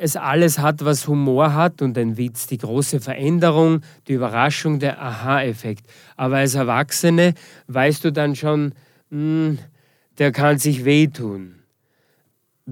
es 0.00 0.16
alles 0.16 0.58
hat, 0.58 0.86
was 0.86 1.06
Humor 1.06 1.52
hat 1.52 1.82
und 1.82 1.98
ein 1.98 2.16
Witz, 2.16 2.46
die 2.46 2.56
große 2.56 2.98
Veränderung, 2.98 3.82
die 4.08 4.14
Überraschung, 4.14 4.78
der 4.78 5.02
Aha-Effekt. 5.02 5.84
Aber 6.16 6.36
als 6.36 6.54
Erwachsene 6.54 7.34
weißt 7.68 8.04
du 8.04 8.10
dann 8.10 8.34
schon, 8.34 8.72
hm, 9.10 9.58
der 10.16 10.32
kann 10.32 10.56
sich 10.56 10.86
wehtun. 10.86 11.56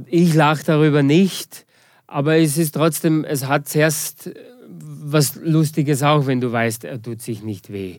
Ich 0.07 0.33
lache 0.33 0.65
darüber 0.65 1.03
nicht, 1.03 1.67
aber 2.07 2.39
es 2.39 2.57
ist 2.57 2.73
trotzdem, 2.73 3.23
es 3.25 3.47
hat 3.47 3.69
zuerst 3.69 4.31
was 4.67 5.35
Lustiges 5.37 6.03
auch, 6.03 6.27
wenn 6.27 6.41
du 6.41 6.51
weißt, 6.51 6.85
er 6.85 7.03
tut 7.03 7.21
sich 7.21 7.43
nicht 7.43 7.71
weh. 7.71 7.99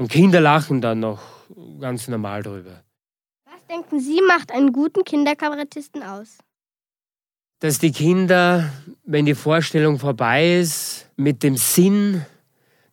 Und 0.00 0.08
Kinder 0.08 0.40
lachen 0.40 0.80
dann 0.80 1.00
noch 1.00 1.20
ganz 1.78 2.08
normal 2.08 2.42
drüber. 2.42 2.82
Was 3.44 3.66
denken 3.66 4.00
Sie 4.00 4.22
macht 4.26 4.50
einen 4.50 4.72
guten 4.72 5.04
Kinderkabarettisten 5.04 6.02
aus? 6.02 6.38
Dass 7.58 7.78
die 7.80 7.92
Kinder, 7.92 8.72
wenn 9.04 9.26
die 9.26 9.34
Vorstellung 9.34 9.98
vorbei 9.98 10.56
ist, 10.56 11.06
mit 11.16 11.42
dem 11.42 11.58
Sinn 11.58 12.24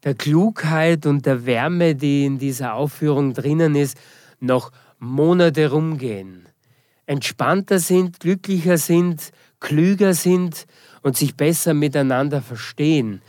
der 0.03 0.15
Klugheit 0.15 1.05
und 1.05 1.25
der 1.25 1.45
Wärme, 1.45 1.95
die 1.95 2.25
in 2.25 2.39
dieser 2.39 2.73
Aufführung 2.73 3.33
drinnen 3.33 3.75
ist, 3.75 3.97
noch 4.41 4.73
Monate 4.99 5.71
rumgehen, 5.71 6.45
entspannter 7.05 7.79
sind, 7.79 8.19
glücklicher 8.19 8.77
sind, 8.77 9.31
klüger 9.61 10.13
sind 10.13 10.67
und 11.03 11.15
sich 11.15 11.37
besser 11.37 11.73
miteinander 11.73 12.41
verstehen. 12.41 13.21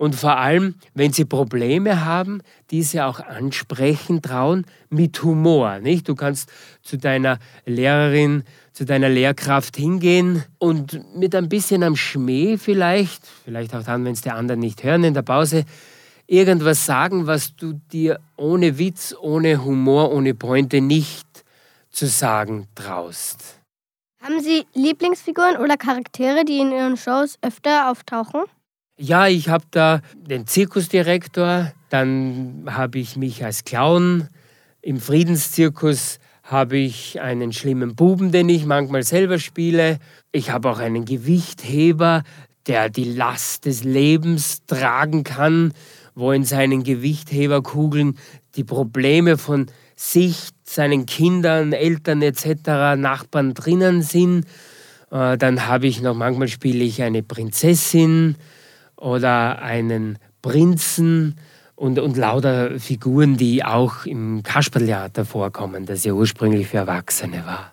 Und 0.00 0.14
vor 0.14 0.38
allem, 0.38 0.76
wenn 0.94 1.12
sie 1.12 1.26
Probleme 1.26 2.06
haben, 2.06 2.40
diese 2.70 3.04
auch 3.04 3.20
ansprechen 3.20 4.22
trauen 4.22 4.64
mit 4.88 5.22
Humor. 5.22 5.78
Nicht? 5.80 6.08
Du 6.08 6.14
kannst 6.14 6.50
zu 6.80 6.96
deiner 6.96 7.38
Lehrerin, 7.66 8.44
zu 8.72 8.86
deiner 8.86 9.10
Lehrkraft 9.10 9.76
hingehen 9.76 10.42
und 10.56 10.98
mit 11.14 11.34
ein 11.34 11.50
bisschen 11.50 11.82
am 11.82 11.96
Schmäh 11.96 12.56
vielleicht, 12.56 13.26
vielleicht 13.44 13.74
auch 13.74 13.82
dann, 13.82 14.06
wenn 14.06 14.14
es 14.14 14.22
die 14.22 14.30
anderen 14.30 14.60
nicht 14.60 14.82
hören 14.84 15.04
in 15.04 15.12
der 15.12 15.20
Pause, 15.20 15.66
irgendwas 16.26 16.86
sagen, 16.86 17.26
was 17.26 17.54
du 17.54 17.74
dir 17.92 18.20
ohne 18.38 18.78
Witz, 18.78 19.14
ohne 19.20 19.62
Humor, 19.62 20.12
ohne 20.12 20.32
Pointe 20.32 20.80
nicht 20.80 21.44
zu 21.90 22.06
sagen 22.06 22.68
traust. 22.74 23.60
Haben 24.22 24.40
Sie 24.40 24.64
Lieblingsfiguren 24.72 25.58
oder 25.58 25.76
Charaktere, 25.76 26.46
die 26.46 26.60
in 26.60 26.72
Ihren 26.72 26.96
Shows 26.96 27.36
öfter 27.42 27.90
auftauchen? 27.90 28.44
Ja, 29.02 29.28
ich 29.28 29.48
habe 29.48 29.64
da 29.70 30.02
den 30.14 30.46
Zirkusdirektor, 30.46 31.72
dann 31.88 32.66
habe 32.66 32.98
ich 32.98 33.16
mich 33.16 33.42
als 33.42 33.64
Clown. 33.64 34.28
Im 34.82 35.00
Friedenszirkus 35.00 36.18
habe 36.42 36.76
ich 36.76 37.18
einen 37.18 37.54
schlimmen 37.54 37.94
Buben, 37.94 38.30
den 38.30 38.50
ich 38.50 38.66
manchmal 38.66 39.02
selber 39.02 39.38
spiele. 39.38 40.00
Ich 40.32 40.50
habe 40.50 40.68
auch 40.68 40.80
einen 40.80 41.06
Gewichtheber, 41.06 42.24
der 42.66 42.90
die 42.90 43.10
Last 43.10 43.64
des 43.64 43.84
Lebens 43.84 44.66
tragen 44.66 45.24
kann, 45.24 45.72
wo 46.14 46.30
in 46.32 46.44
seinen 46.44 46.82
Gewichtheberkugeln 46.82 48.18
die 48.54 48.64
Probleme 48.64 49.38
von 49.38 49.68
sich, 49.96 50.50
seinen 50.62 51.06
Kindern, 51.06 51.72
Eltern 51.72 52.20
etc., 52.20 52.98
Nachbarn 52.98 53.54
drinnen 53.54 54.02
sind. 54.02 54.44
Äh, 55.10 55.38
dann 55.38 55.66
habe 55.66 55.86
ich 55.86 56.02
noch, 56.02 56.14
manchmal 56.14 56.48
spiele 56.48 56.84
ich 56.84 57.00
eine 57.00 57.22
Prinzessin 57.22 58.36
oder 59.00 59.60
einen 59.60 60.18
Prinzen 60.42 61.36
und, 61.74 61.98
und 61.98 62.16
lauter 62.16 62.78
Figuren, 62.78 63.36
die 63.36 63.64
auch 63.64 64.04
im 64.04 64.42
Kasperltheater 64.42 65.24
vorkommen, 65.24 65.86
das 65.86 66.04
ja 66.04 66.12
ursprünglich 66.12 66.68
für 66.68 66.78
Erwachsene 66.78 67.44
war. 67.46 67.72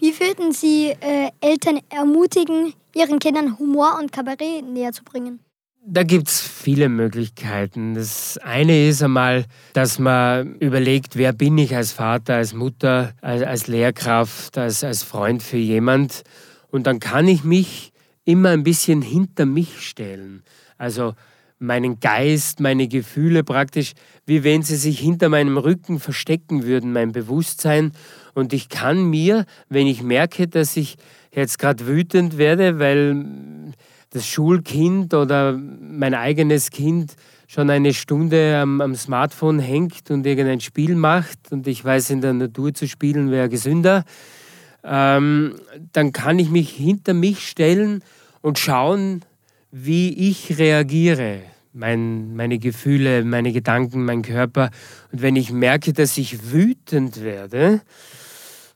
Wie 0.00 0.18
würden 0.20 0.52
Sie 0.52 0.94
äh, 1.00 1.30
Eltern 1.40 1.80
ermutigen, 1.90 2.74
ihren 2.94 3.18
Kindern 3.18 3.58
Humor 3.58 3.98
und 4.00 4.12
Kabarett 4.12 4.64
näher 4.66 4.92
zu 4.92 5.04
bringen? 5.04 5.40
Da 5.88 6.02
gibt 6.02 6.28
es 6.28 6.40
viele 6.40 6.88
Möglichkeiten. 6.88 7.94
Das 7.94 8.38
eine 8.38 8.88
ist 8.88 9.02
einmal, 9.02 9.44
dass 9.72 9.98
man 9.98 10.56
überlegt, 10.56 11.16
wer 11.16 11.32
bin 11.32 11.56
ich 11.58 11.76
als 11.76 11.92
Vater, 11.92 12.34
als 12.34 12.54
Mutter, 12.54 13.12
als, 13.20 13.42
als 13.42 13.66
Lehrkraft, 13.68 14.58
als, 14.58 14.82
als 14.82 15.04
Freund 15.04 15.42
für 15.42 15.58
jemand. 15.58 16.24
Und 16.70 16.88
dann 16.88 16.98
kann 16.98 17.28
ich 17.28 17.44
mich 17.44 17.92
immer 18.26 18.50
ein 18.50 18.64
bisschen 18.64 19.00
hinter 19.00 19.46
mich 19.46 19.80
stellen. 19.80 20.42
Also 20.76 21.14
meinen 21.58 22.00
Geist, 22.00 22.60
meine 22.60 22.86
Gefühle 22.86 23.42
praktisch, 23.42 23.92
wie 24.26 24.44
wenn 24.44 24.62
sie 24.62 24.76
sich 24.76 25.00
hinter 25.00 25.30
meinem 25.30 25.56
Rücken 25.56 26.00
verstecken 26.00 26.64
würden, 26.64 26.92
mein 26.92 27.12
Bewusstsein. 27.12 27.92
Und 28.34 28.52
ich 28.52 28.68
kann 28.68 29.08
mir, 29.08 29.46
wenn 29.70 29.86
ich 29.86 30.02
merke, 30.02 30.48
dass 30.48 30.76
ich 30.76 30.96
jetzt 31.32 31.58
gerade 31.58 31.86
wütend 31.86 32.36
werde, 32.36 32.78
weil 32.78 33.72
das 34.10 34.26
Schulkind 34.26 35.14
oder 35.14 35.52
mein 35.56 36.14
eigenes 36.14 36.70
Kind 36.70 37.14
schon 37.46 37.70
eine 37.70 37.94
Stunde 37.94 38.58
am, 38.58 38.80
am 38.80 38.94
Smartphone 38.94 39.58
hängt 39.58 40.10
und 40.10 40.26
irgendein 40.26 40.60
Spiel 40.60 40.94
macht 40.94 41.38
und 41.50 41.66
ich 41.66 41.84
weiß, 41.84 42.10
in 42.10 42.20
der 42.20 42.32
Natur 42.32 42.74
zu 42.74 42.88
spielen 42.88 43.30
wäre 43.30 43.48
gesünder, 43.48 44.04
ähm, 44.86 45.56
dann 45.92 46.12
kann 46.12 46.38
ich 46.38 46.48
mich 46.48 46.70
hinter 46.70 47.12
mich 47.12 47.48
stellen 47.48 48.02
und 48.40 48.58
schauen, 48.58 49.22
wie 49.72 50.30
ich 50.30 50.58
reagiere, 50.58 51.40
mein, 51.72 52.36
meine 52.36 52.58
Gefühle, 52.58 53.24
meine 53.24 53.52
Gedanken, 53.52 54.04
mein 54.04 54.22
Körper. 54.22 54.70
Und 55.12 55.22
wenn 55.22 55.36
ich 55.36 55.50
merke, 55.50 55.92
dass 55.92 56.16
ich 56.16 56.52
wütend 56.52 57.22
werde, 57.22 57.82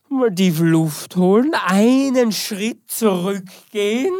mal 0.09 0.33
tief 0.33 0.59
Luft 0.59 1.15
holen, 1.15 1.53
einen 1.65 2.31
Schritt 2.33 2.81
zurückgehen 2.87 4.13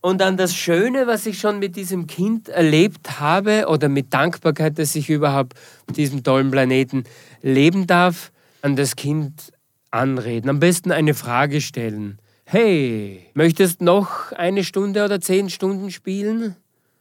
und 0.00 0.20
dann 0.20 0.36
das 0.36 0.54
Schöne, 0.54 1.06
was 1.06 1.26
ich 1.26 1.38
schon 1.38 1.58
mit 1.58 1.76
diesem 1.76 2.06
Kind 2.06 2.48
erlebt 2.48 3.20
habe 3.20 3.66
oder 3.68 3.88
mit 3.90 4.14
Dankbarkeit, 4.14 4.78
dass 4.78 4.96
ich 4.96 5.10
überhaupt 5.10 5.54
auf 5.86 5.94
diesem 5.94 6.24
tollen 6.24 6.50
Planeten 6.50 7.04
leben 7.42 7.86
darf, 7.86 8.32
an 8.62 8.74
das 8.74 8.96
Kind 8.96 9.52
anreden. 9.90 10.50
Am 10.50 10.60
besten 10.60 10.92
eine 10.92 11.14
Frage 11.14 11.60
stellen 11.60 12.18
hey, 12.46 13.26
möchtest 13.34 13.82
noch 13.82 14.32
eine 14.32 14.64
Stunde 14.64 15.04
oder 15.04 15.20
zehn 15.20 15.50
Stunden 15.50 15.90
spielen? 15.90 16.56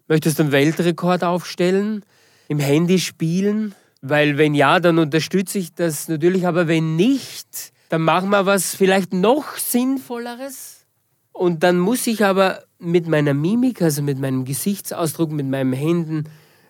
Möchtest 0.08 0.40
du 0.40 0.44
einen 0.44 0.52
Weltrekord 0.52 1.24
aufstellen? 1.24 2.04
Im 2.48 2.60
Handy 2.60 3.00
spielen? 3.00 3.74
Weil 4.02 4.38
wenn 4.38 4.54
ja, 4.54 4.80
dann 4.80 5.00
unterstütze 5.00 5.60
ich 5.60 5.74
das 5.74 6.08
natürlich, 6.08 6.46
aber 6.46 6.68
wenn 6.68 6.96
nicht, 6.96 7.72
dann 7.90 8.02
machen 8.02 8.30
wir 8.30 8.46
was 8.46 8.76
vielleicht 8.76 9.14
noch 9.14 9.56
Sinnvolleres. 9.58 10.86
Und 11.32 11.64
dann 11.64 11.78
muss 11.78 12.08
ich 12.08 12.26
aber 12.26 12.64
mit 12.80 13.08
meiner 13.08 13.34
Mimik, 13.34 13.82
also 13.82 14.02
mit 14.02 14.20
meinem 14.20 14.46
Gesichtsausdruck, 14.46 15.32
mit 15.32 15.48
meinen 15.48 15.74
Händen, 15.74 16.24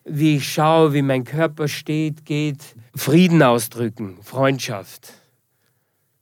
wie 0.03 0.37
ich 0.37 0.51
schaue, 0.51 0.93
wie 0.93 1.01
mein 1.01 1.23
Körper 1.23 1.67
steht, 1.67 2.25
geht, 2.25 2.59
Frieden 2.93 3.41
ausdrücken, 3.41 4.17
Freundschaft. 4.21 5.13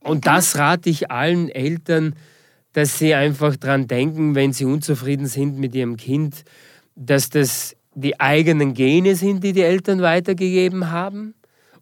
Und 0.03 0.27
das 0.27 0.57
rate 0.57 0.89
ich 0.89 1.09
allen 1.11 1.49
Eltern, 1.49 2.15
dass 2.73 2.99
sie 2.99 3.13
einfach 3.13 3.55
daran 3.55 3.87
denken, 3.87 4.35
wenn 4.35 4.51
sie 4.51 4.65
unzufrieden 4.65 5.27
sind 5.27 5.57
mit 5.57 5.73
ihrem 5.75 5.97
Kind, 5.97 6.43
dass 6.95 7.29
das 7.29 7.75
die 7.95 8.19
eigenen 8.19 8.73
Gene 8.73 9.15
sind, 9.15 9.43
die 9.43 9.53
die 9.53 9.61
Eltern 9.61 10.01
weitergegeben 10.01 10.91
haben 10.91 11.35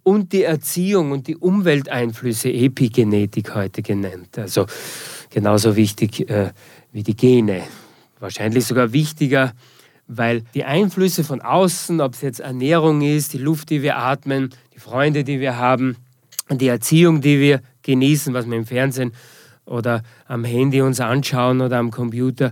und 0.03 0.33
die 0.33 0.43
Erziehung 0.43 1.11
und 1.11 1.27
die 1.27 1.37
Umwelteinflüsse, 1.37 2.51
Epigenetik 2.51 3.55
heute 3.55 3.81
genannt. 3.81 4.37
Also 4.37 4.65
genauso 5.29 5.75
wichtig 5.75 6.29
äh, 6.29 6.51
wie 6.91 7.03
die 7.03 7.15
Gene. 7.15 7.63
Wahrscheinlich 8.19 8.65
sogar 8.65 8.93
wichtiger, 8.93 9.53
weil 10.07 10.43
die 10.53 10.65
Einflüsse 10.65 11.23
von 11.23 11.41
außen, 11.41 12.01
ob 12.01 12.13
es 12.13 12.21
jetzt 12.21 12.41
Ernährung 12.41 13.01
ist, 13.01 13.33
die 13.33 13.37
Luft, 13.37 13.69
die 13.69 13.81
wir 13.81 13.97
atmen, 13.97 14.49
die 14.73 14.79
Freunde, 14.79 15.23
die 15.23 15.39
wir 15.39 15.57
haben, 15.57 15.95
die 16.49 16.67
Erziehung, 16.67 17.21
die 17.21 17.39
wir 17.39 17.61
genießen, 17.83 18.33
was 18.33 18.49
wir 18.49 18.57
im 18.57 18.65
Fernsehen 18.65 19.13
oder 19.65 20.01
am 20.27 20.43
Handy 20.43 20.81
uns 20.81 20.99
anschauen 20.99 21.61
oder 21.61 21.77
am 21.77 21.91
Computer. 21.91 22.51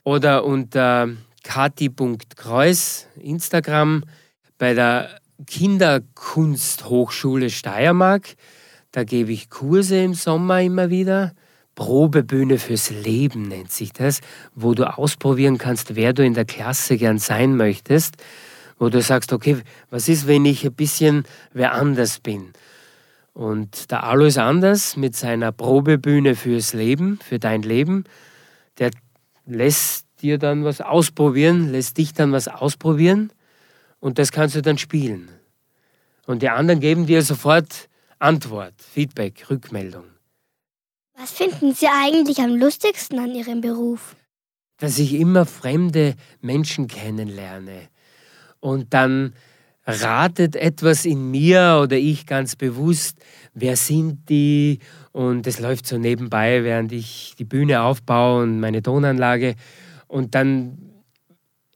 oder 0.03 0.45
unter 0.45 1.09
kati.kreuz, 1.43 3.07
Instagram, 3.19 4.03
bei 4.57 4.73
der 4.73 5.19
Kinderkunsthochschule 5.45 7.49
Steiermark. 7.49 8.35
Da 8.95 9.03
gebe 9.03 9.33
ich 9.33 9.49
Kurse 9.49 10.01
im 10.01 10.13
Sommer 10.13 10.61
immer 10.61 10.89
wieder. 10.89 11.33
Probebühne 11.75 12.57
fürs 12.57 12.91
Leben 12.91 13.49
nennt 13.49 13.69
sich 13.69 13.91
das, 13.91 14.21
wo 14.53 14.73
du 14.73 14.85
ausprobieren 14.85 15.57
kannst, 15.57 15.97
wer 15.97 16.13
du 16.13 16.23
in 16.23 16.33
der 16.33 16.45
Klasse 16.45 16.95
gern 16.95 17.17
sein 17.17 17.57
möchtest, 17.57 18.15
wo 18.79 18.87
du 18.87 19.01
sagst, 19.01 19.33
okay, 19.33 19.57
was 19.89 20.07
ist, 20.07 20.27
wenn 20.27 20.45
ich 20.45 20.63
ein 20.63 20.73
bisschen 20.73 21.25
wer 21.51 21.73
anders 21.73 22.21
bin? 22.21 22.53
Und 23.33 23.91
der 23.91 24.05
Alois 24.05 24.37
Anders 24.37 24.95
mit 24.95 25.13
seiner 25.13 25.51
Probebühne 25.51 26.35
fürs 26.35 26.73
Leben, 26.73 27.19
für 27.21 27.37
dein 27.37 27.63
Leben, 27.63 28.05
der 28.79 28.91
lässt 29.45 30.05
dir 30.21 30.37
dann 30.37 30.63
was 30.63 30.79
ausprobieren, 30.79 31.69
lässt 31.69 31.97
dich 31.97 32.13
dann 32.13 32.31
was 32.31 32.47
ausprobieren 32.47 33.33
und 33.99 34.19
das 34.19 34.31
kannst 34.31 34.55
du 34.55 34.61
dann 34.61 34.77
spielen. 34.77 35.27
Und 36.27 36.43
die 36.43 36.49
anderen 36.49 36.79
geben 36.79 37.07
dir 37.07 37.23
sofort 37.23 37.89
Antwort, 38.19 38.73
Feedback, 38.81 39.49
Rückmeldung. 39.49 40.05
Was 41.17 41.31
finden 41.31 41.73
Sie 41.73 41.87
eigentlich 41.87 42.39
am 42.39 42.55
lustigsten 42.55 43.19
an 43.19 43.33
Ihrem 43.35 43.61
Beruf? 43.61 44.15
Dass 44.77 44.99
ich 44.99 45.13
immer 45.13 45.45
fremde 45.45 46.15
Menschen 46.41 46.87
kennenlerne 46.87 47.89
und 48.59 48.93
dann 48.93 49.33
ratet 49.85 50.55
etwas 50.55 51.05
in 51.05 51.29
mir 51.29 51.79
oder 51.81 51.97
ich 51.97 52.25
ganz 52.25 52.55
bewusst, 52.55 53.17
wer 53.53 53.75
sind 53.75 54.29
die? 54.29 54.79
Und 55.11 55.45
es 55.47 55.59
läuft 55.59 55.85
so 55.85 55.97
nebenbei, 55.97 56.63
während 56.63 56.91
ich 56.91 57.35
die 57.37 57.45
Bühne 57.45 57.81
aufbaue 57.81 58.43
und 58.43 58.59
meine 58.59 58.81
Tonanlage. 58.81 59.55
Und 60.07 60.35
dann 60.35 60.84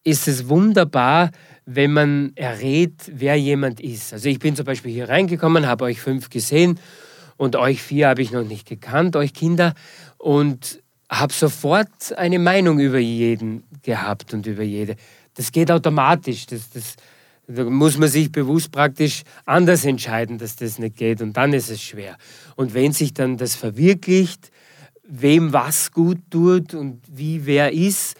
ist 0.09 0.27
es 0.27 0.49
wunderbar, 0.49 1.31
wenn 1.65 1.93
man 1.93 2.31
errät, 2.35 2.93
wer 3.11 3.35
jemand 3.35 3.79
ist. 3.79 4.13
Also 4.13 4.27
ich 4.29 4.39
bin 4.39 4.55
zum 4.55 4.65
Beispiel 4.65 4.91
hier 4.91 5.09
reingekommen, 5.09 5.67
habe 5.67 5.85
euch 5.85 6.01
fünf 6.01 6.29
gesehen 6.29 6.79
und 7.37 7.55
euch 7.55 7.81
vier 7.81 8.09
habe 8.09 8.21
ich 8.21 8.31
noch 8.31 8.43
nicht 8.43 8.67
gekannt, 8.67 9.15
euch 9.15 9.33
Kinder. 9.33 9.73
Und 10.17 10.81
habe 11.09 11.33
sofort 11.33 12.15
eine 12.17 12.37
Meinung 12.37 12.79
über 12.79 12.99
jeden 12.99 13.63
gehabt 13.81 14.33
und 14.33 14.45
über 14.45 14.63
jede. 14.63 14.95
Das 15.33 15.51
geht 15.51 15.71
automatisch. 15.71 16.45
Das, 16.45 16.69
das, 16.69 16.95
da 17.47 17.63
muss 17.63 17.97
man 17.97 18.09
sich 18.09 18.31
bewusst 18.31 18.71
praktisch 18.71 19.23
anders 19.45 19.85
entscheiden, 19.85 20.37
dass 20.37 20.55
das 20.55 20.77
nicht 20.77 20.97
geht. 20.97 21.21
Und 21.21 21.35
dann 21.35 21.53
ist 21.53 21.69
es 21.69 21.81
schwer. 21.81 22.17
Und 22.55 22.73
wenn 22.73 22.93
sich 22.93 23.13
dann 23.13 23.37
das 23.37 23.55
verwirklicht, 23.55 24.51
wem 25.03 25.51
was 25.51 25.91
gut 25.91 26.19
tut 26.29 26.75
und 26.75 27.01
wie 27.11 27.45
wer 27.45 27.73
ist, 27.73 28.15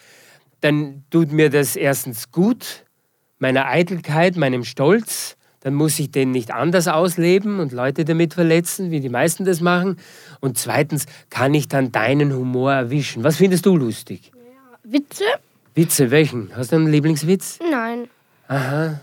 dann 0.62 1.04
tut 1.10 1.32
mir 1.32 1.50
das 1.50 1.76
erstens 1.76 2.32
gut, 2.32 2.86
meiner 3.38 3.68
Eitelkeit, 3.68 4.36
meinem 4.36 4.64
Stolz 4.64 5.38
dann 5.62 5.74
muss 5.74 6.00
ich 6.00 6.12
den 6.12 6.32
nicht 6.32 6.52
anders 6.52 6.88
ausleben 6.88 7.60
und 7.60 7.72
Leute 7.72 8.06
damit 8.06 8.34
verletzen, 8.34 8.92
wie 8.92 9.02
die 9.02 9.10
meisten 9.10 9.46
das 9.46 9.60
machen. 9.62 9.98
Und 10.40 10.58
zweitens 10.58 11.06
kann 11.30 11.54
ich 11.54 11.68
dann 11.68 11.92
deinen 11.92 12.34
Humor 12.34 12.72
erwischen. 12.72 13.24
Was 13.24 13.38
findest 13.38 13.66
du 13.66 13.76
lustig? 13.76 14.32
Ja, 14.34 14.80
Witze? 14.84 15.26
Witze, 15.76 16.12
welchen? 16.12 16.56
Hast 16.56 16.72
du 16.72 16.78
einen 16.78 16.88
Lieblingswitz? 16.88 17.60
Nein. 17.70 18.08
Aha. 18.48 19.02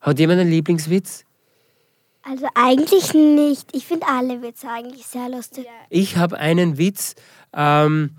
Hat 0.00 0.18
jemand 0.18 0.40
einen 0.40 0.50
Lieblingswitz? 0.50 1.24
Also 2.22 2.46
eigentlich 2.54 3.14
nicht. 3.14 3.74
Ich 3.74 3.86
finde 3.86 4.06
alle 4.08 4.42
Witze 4.42 4.68
eigentlich 4.68 5.06
sehr 5.06 5.28
lustig. 5.28 5.66
Ich 5.90 6.16
habe 6.16 6.38
einen 6.38 6.78
Witz, 6.78 7.14
ähm, 7.54 8.16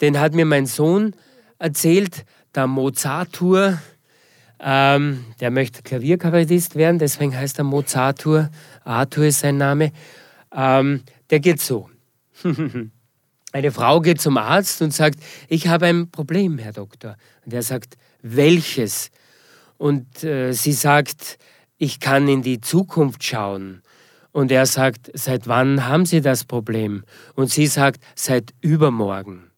den 0.00 0.18
hat 0.18 0.34
mir 0.34 0.44
mein 0.44 0.66
Sohn 0.66 1.14
erzählt, 1.62 2.24
der 2.54 2.66
Mozartur. 2.66 3.78
Ähm, 4.60 5.24
der 5.40 5.50
möchte 5.50 5.82
Klavierkabarettist 5.82 6.76
werden, 6.76 6.98
deswegen 6.98 7.36
heißt 7.36 7.58
er 7.58 7.64
Mozartur. 7.64 8.50
Arthur 8.84 9.24
ist 9.24 9.40
sein 9.40 9.56
Name. 9.56 9.92
Ähm, 10.52 11.02
der 11.30 11.40
geht 11.40 11.60
so. 11.60 11.88
Eine 13.52 13.70
Frau 13.70 14.00
geht 14.00 14.20
zum 14.20 14.38
Arzt 14.38 14.82
und 14.82 14.92
sagt, 14.94 15.18
ich 15.48 15.68
habe 15.68 15.86
ein 15.86 16.10
Problem, 16.10 16.58
Herr 16.58 16.72
Doktor. 16.72 17.16
Und 17.44 17.52
er 17.52 17.62
sagt, 17.62 17.96
welches? 18.22 19.10
Und 19.78 20.24
äh, 20.24 20.52
sie 20.52 20.72
sagt, 20.72 21.38
ich 21.76 22.00
kann 22.00 22.28
in 22.28 22.42
die 22.42 22.60
Zukunft 22.60 23.24
schauen. 23.24 23.82
Und 24.30 24.50
er 24.50 24.64
sagt, 24.64 25.10
seit 25.12 25.48
wann 25.48 25.86
haben 25.86 26.06
Sie 26.06 26.22
das 26.22 26.44
Problem? 26.44 27.04
Und 27.34 27.50
sie 27.50 27.66
sagt, 27.66 28.02
seit 28.14 28.54
übermorgen. 28.62 29.51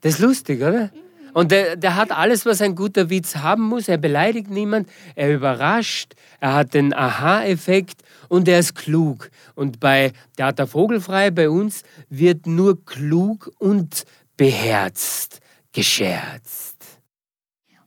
Das 0.00 0.14
ist 0.14 0.18
lustig, 0.20 0.62
oder? 0.62 0.90
Und 1.32 1.52
der, 1.52 1.76
der 1.76 1.96
hat 1.96 2.10
alles, 2.10 2.44
was 2.44 2.60
ein 2.60 2.74
guter 2.74 3.08
Witz 3.08 3.36
haben 3.36 3.62
muss. 3.62 3.88
Er 3.88 3.98
beleidigt 3.98 4.50
niemand, 4.50 4.88
er 5.14 5.32
überrascht, 5.32 6.14
er 6.40 6.54
hat 6.54 6.74
den 6.74 6.92
Aha-Effekt 6.92 8.02
und 8.28 8.48
er 8.48 8.58
ist 8.58 8.74
klug. 8.74 9.30
Und 9.54 9.80
bei 9.80 10.12
Theater 10.36 10.66
Vogelfrei, 10.66 11.30
bei 11.30 11.48
uns, 11.48 11.82
wird 12.08 12.46
nur 12.46 12.84
klug 12.84 13.52
und 13.58 14.04
beherzt 14.36 15.40
gescherzt. 15.72 16.76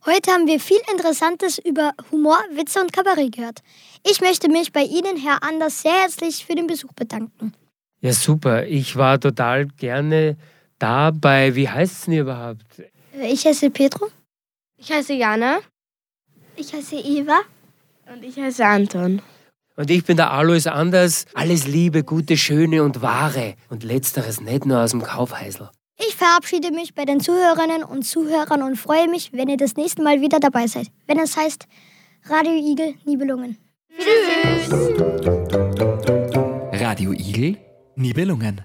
Heute 0.06 0.30
haben 0.32 0.46
wir 0.46 0.60
viel 0.60 0.80
Interessantes 0.92 1.58
über 1.58 1.92
Humor, 2.12 2.38
Witze 2.54 2.80
und 2.80 2.92
Kabarett 2.92 3.36
gehört. 3.36 3.60
Ich 4.06 4.20
möchte 4.20 4.50
mich 4.50 4.70
bei 4.72 4.82
Ihnen, 4.82 5.16
Herr 5.16 5.42
Anders, 5.42 5.82
sehr 5.82 5.92
herzlich 5.92 6.44
für 6.44 6.54
den 6.54 6.66
Besuch 6.66 6.92
bedanken. 6.92 7.54
Ja, 8.00 8.12
super. 8.12 8.66
Ich 8.66 8.96
war 8.96 9.18
total 9.18 9.66
gerne 9.66 10.36
da 10.84 11.10
bei, 11.10 11.54
wie 11.54 11.66
heißt 11.68 11.92
es 11.92 12.04
denn 12.04 12.18
überhaupt? 12.18 12.62
Ich 13.22 13.46
heiße 13.46 13.70
Petro. 13.70 14.10
Ich 14.76 14.92
heiße 14.92 15.14
Jana 15.14 15.60
Ich 16.56 16.74
heiße 16.74 16.96
Eva. 16.96 17.40
und 18.12 18.22
ich 18.22 18.36
heiße 18.36 18.64
Anton. 18.64 19.22
Und 19.76 19.90
ich 19.90 20.04
bin 20.04 20.16
der 20.18 20.30
Alois 20.30 20.66
Anders. 20.66 21.24
Alles 21.32 21.66
Liebe, 21.66 22.04
Gute, 22.04 22.36
Schöne 22.36 22.82
und 22.82 23.00
Wahre. 23.00 23.54
Und 23.70 23.82
letzteres 23.82 24.42
nicht 24.42 24.66
nur 24.66 24.78
aus 24.80 24.90
dem 24.90 25.02
Kaufhäusl. 25.02 25.70
Ich 26.06 26.16
verabschiede 26.16 26.70
mich 26.70 26.94
bei 26.94 27.06
den 27.06 27.20
Zuhörerinnen 27.20 27.82
und 27.82 28.02
Zuhörern 28.02 28.62
und 28.62 28.76
freue 28.76 29.08
mich, 29.08 29.32
wenn 29.32 29.48
ihr 29.48 29.56
das 29.56 29.76
nächste 29.76 30.02
Mal 30.02 30.20
wieder 30.20 30.38
dabei 30.38 30.66
seid, 30.66 30.88
wenn 31.06 31.18
es 31.18 31.34
heißt 31.36 31.66
Radio 32.28 32.52
Igel 32.52 32.94
Nibelungen. 33.06 33.56
Radio 36.72 37.12
Igel, 37.12 37.56
Nibelungen. 37.96 38.60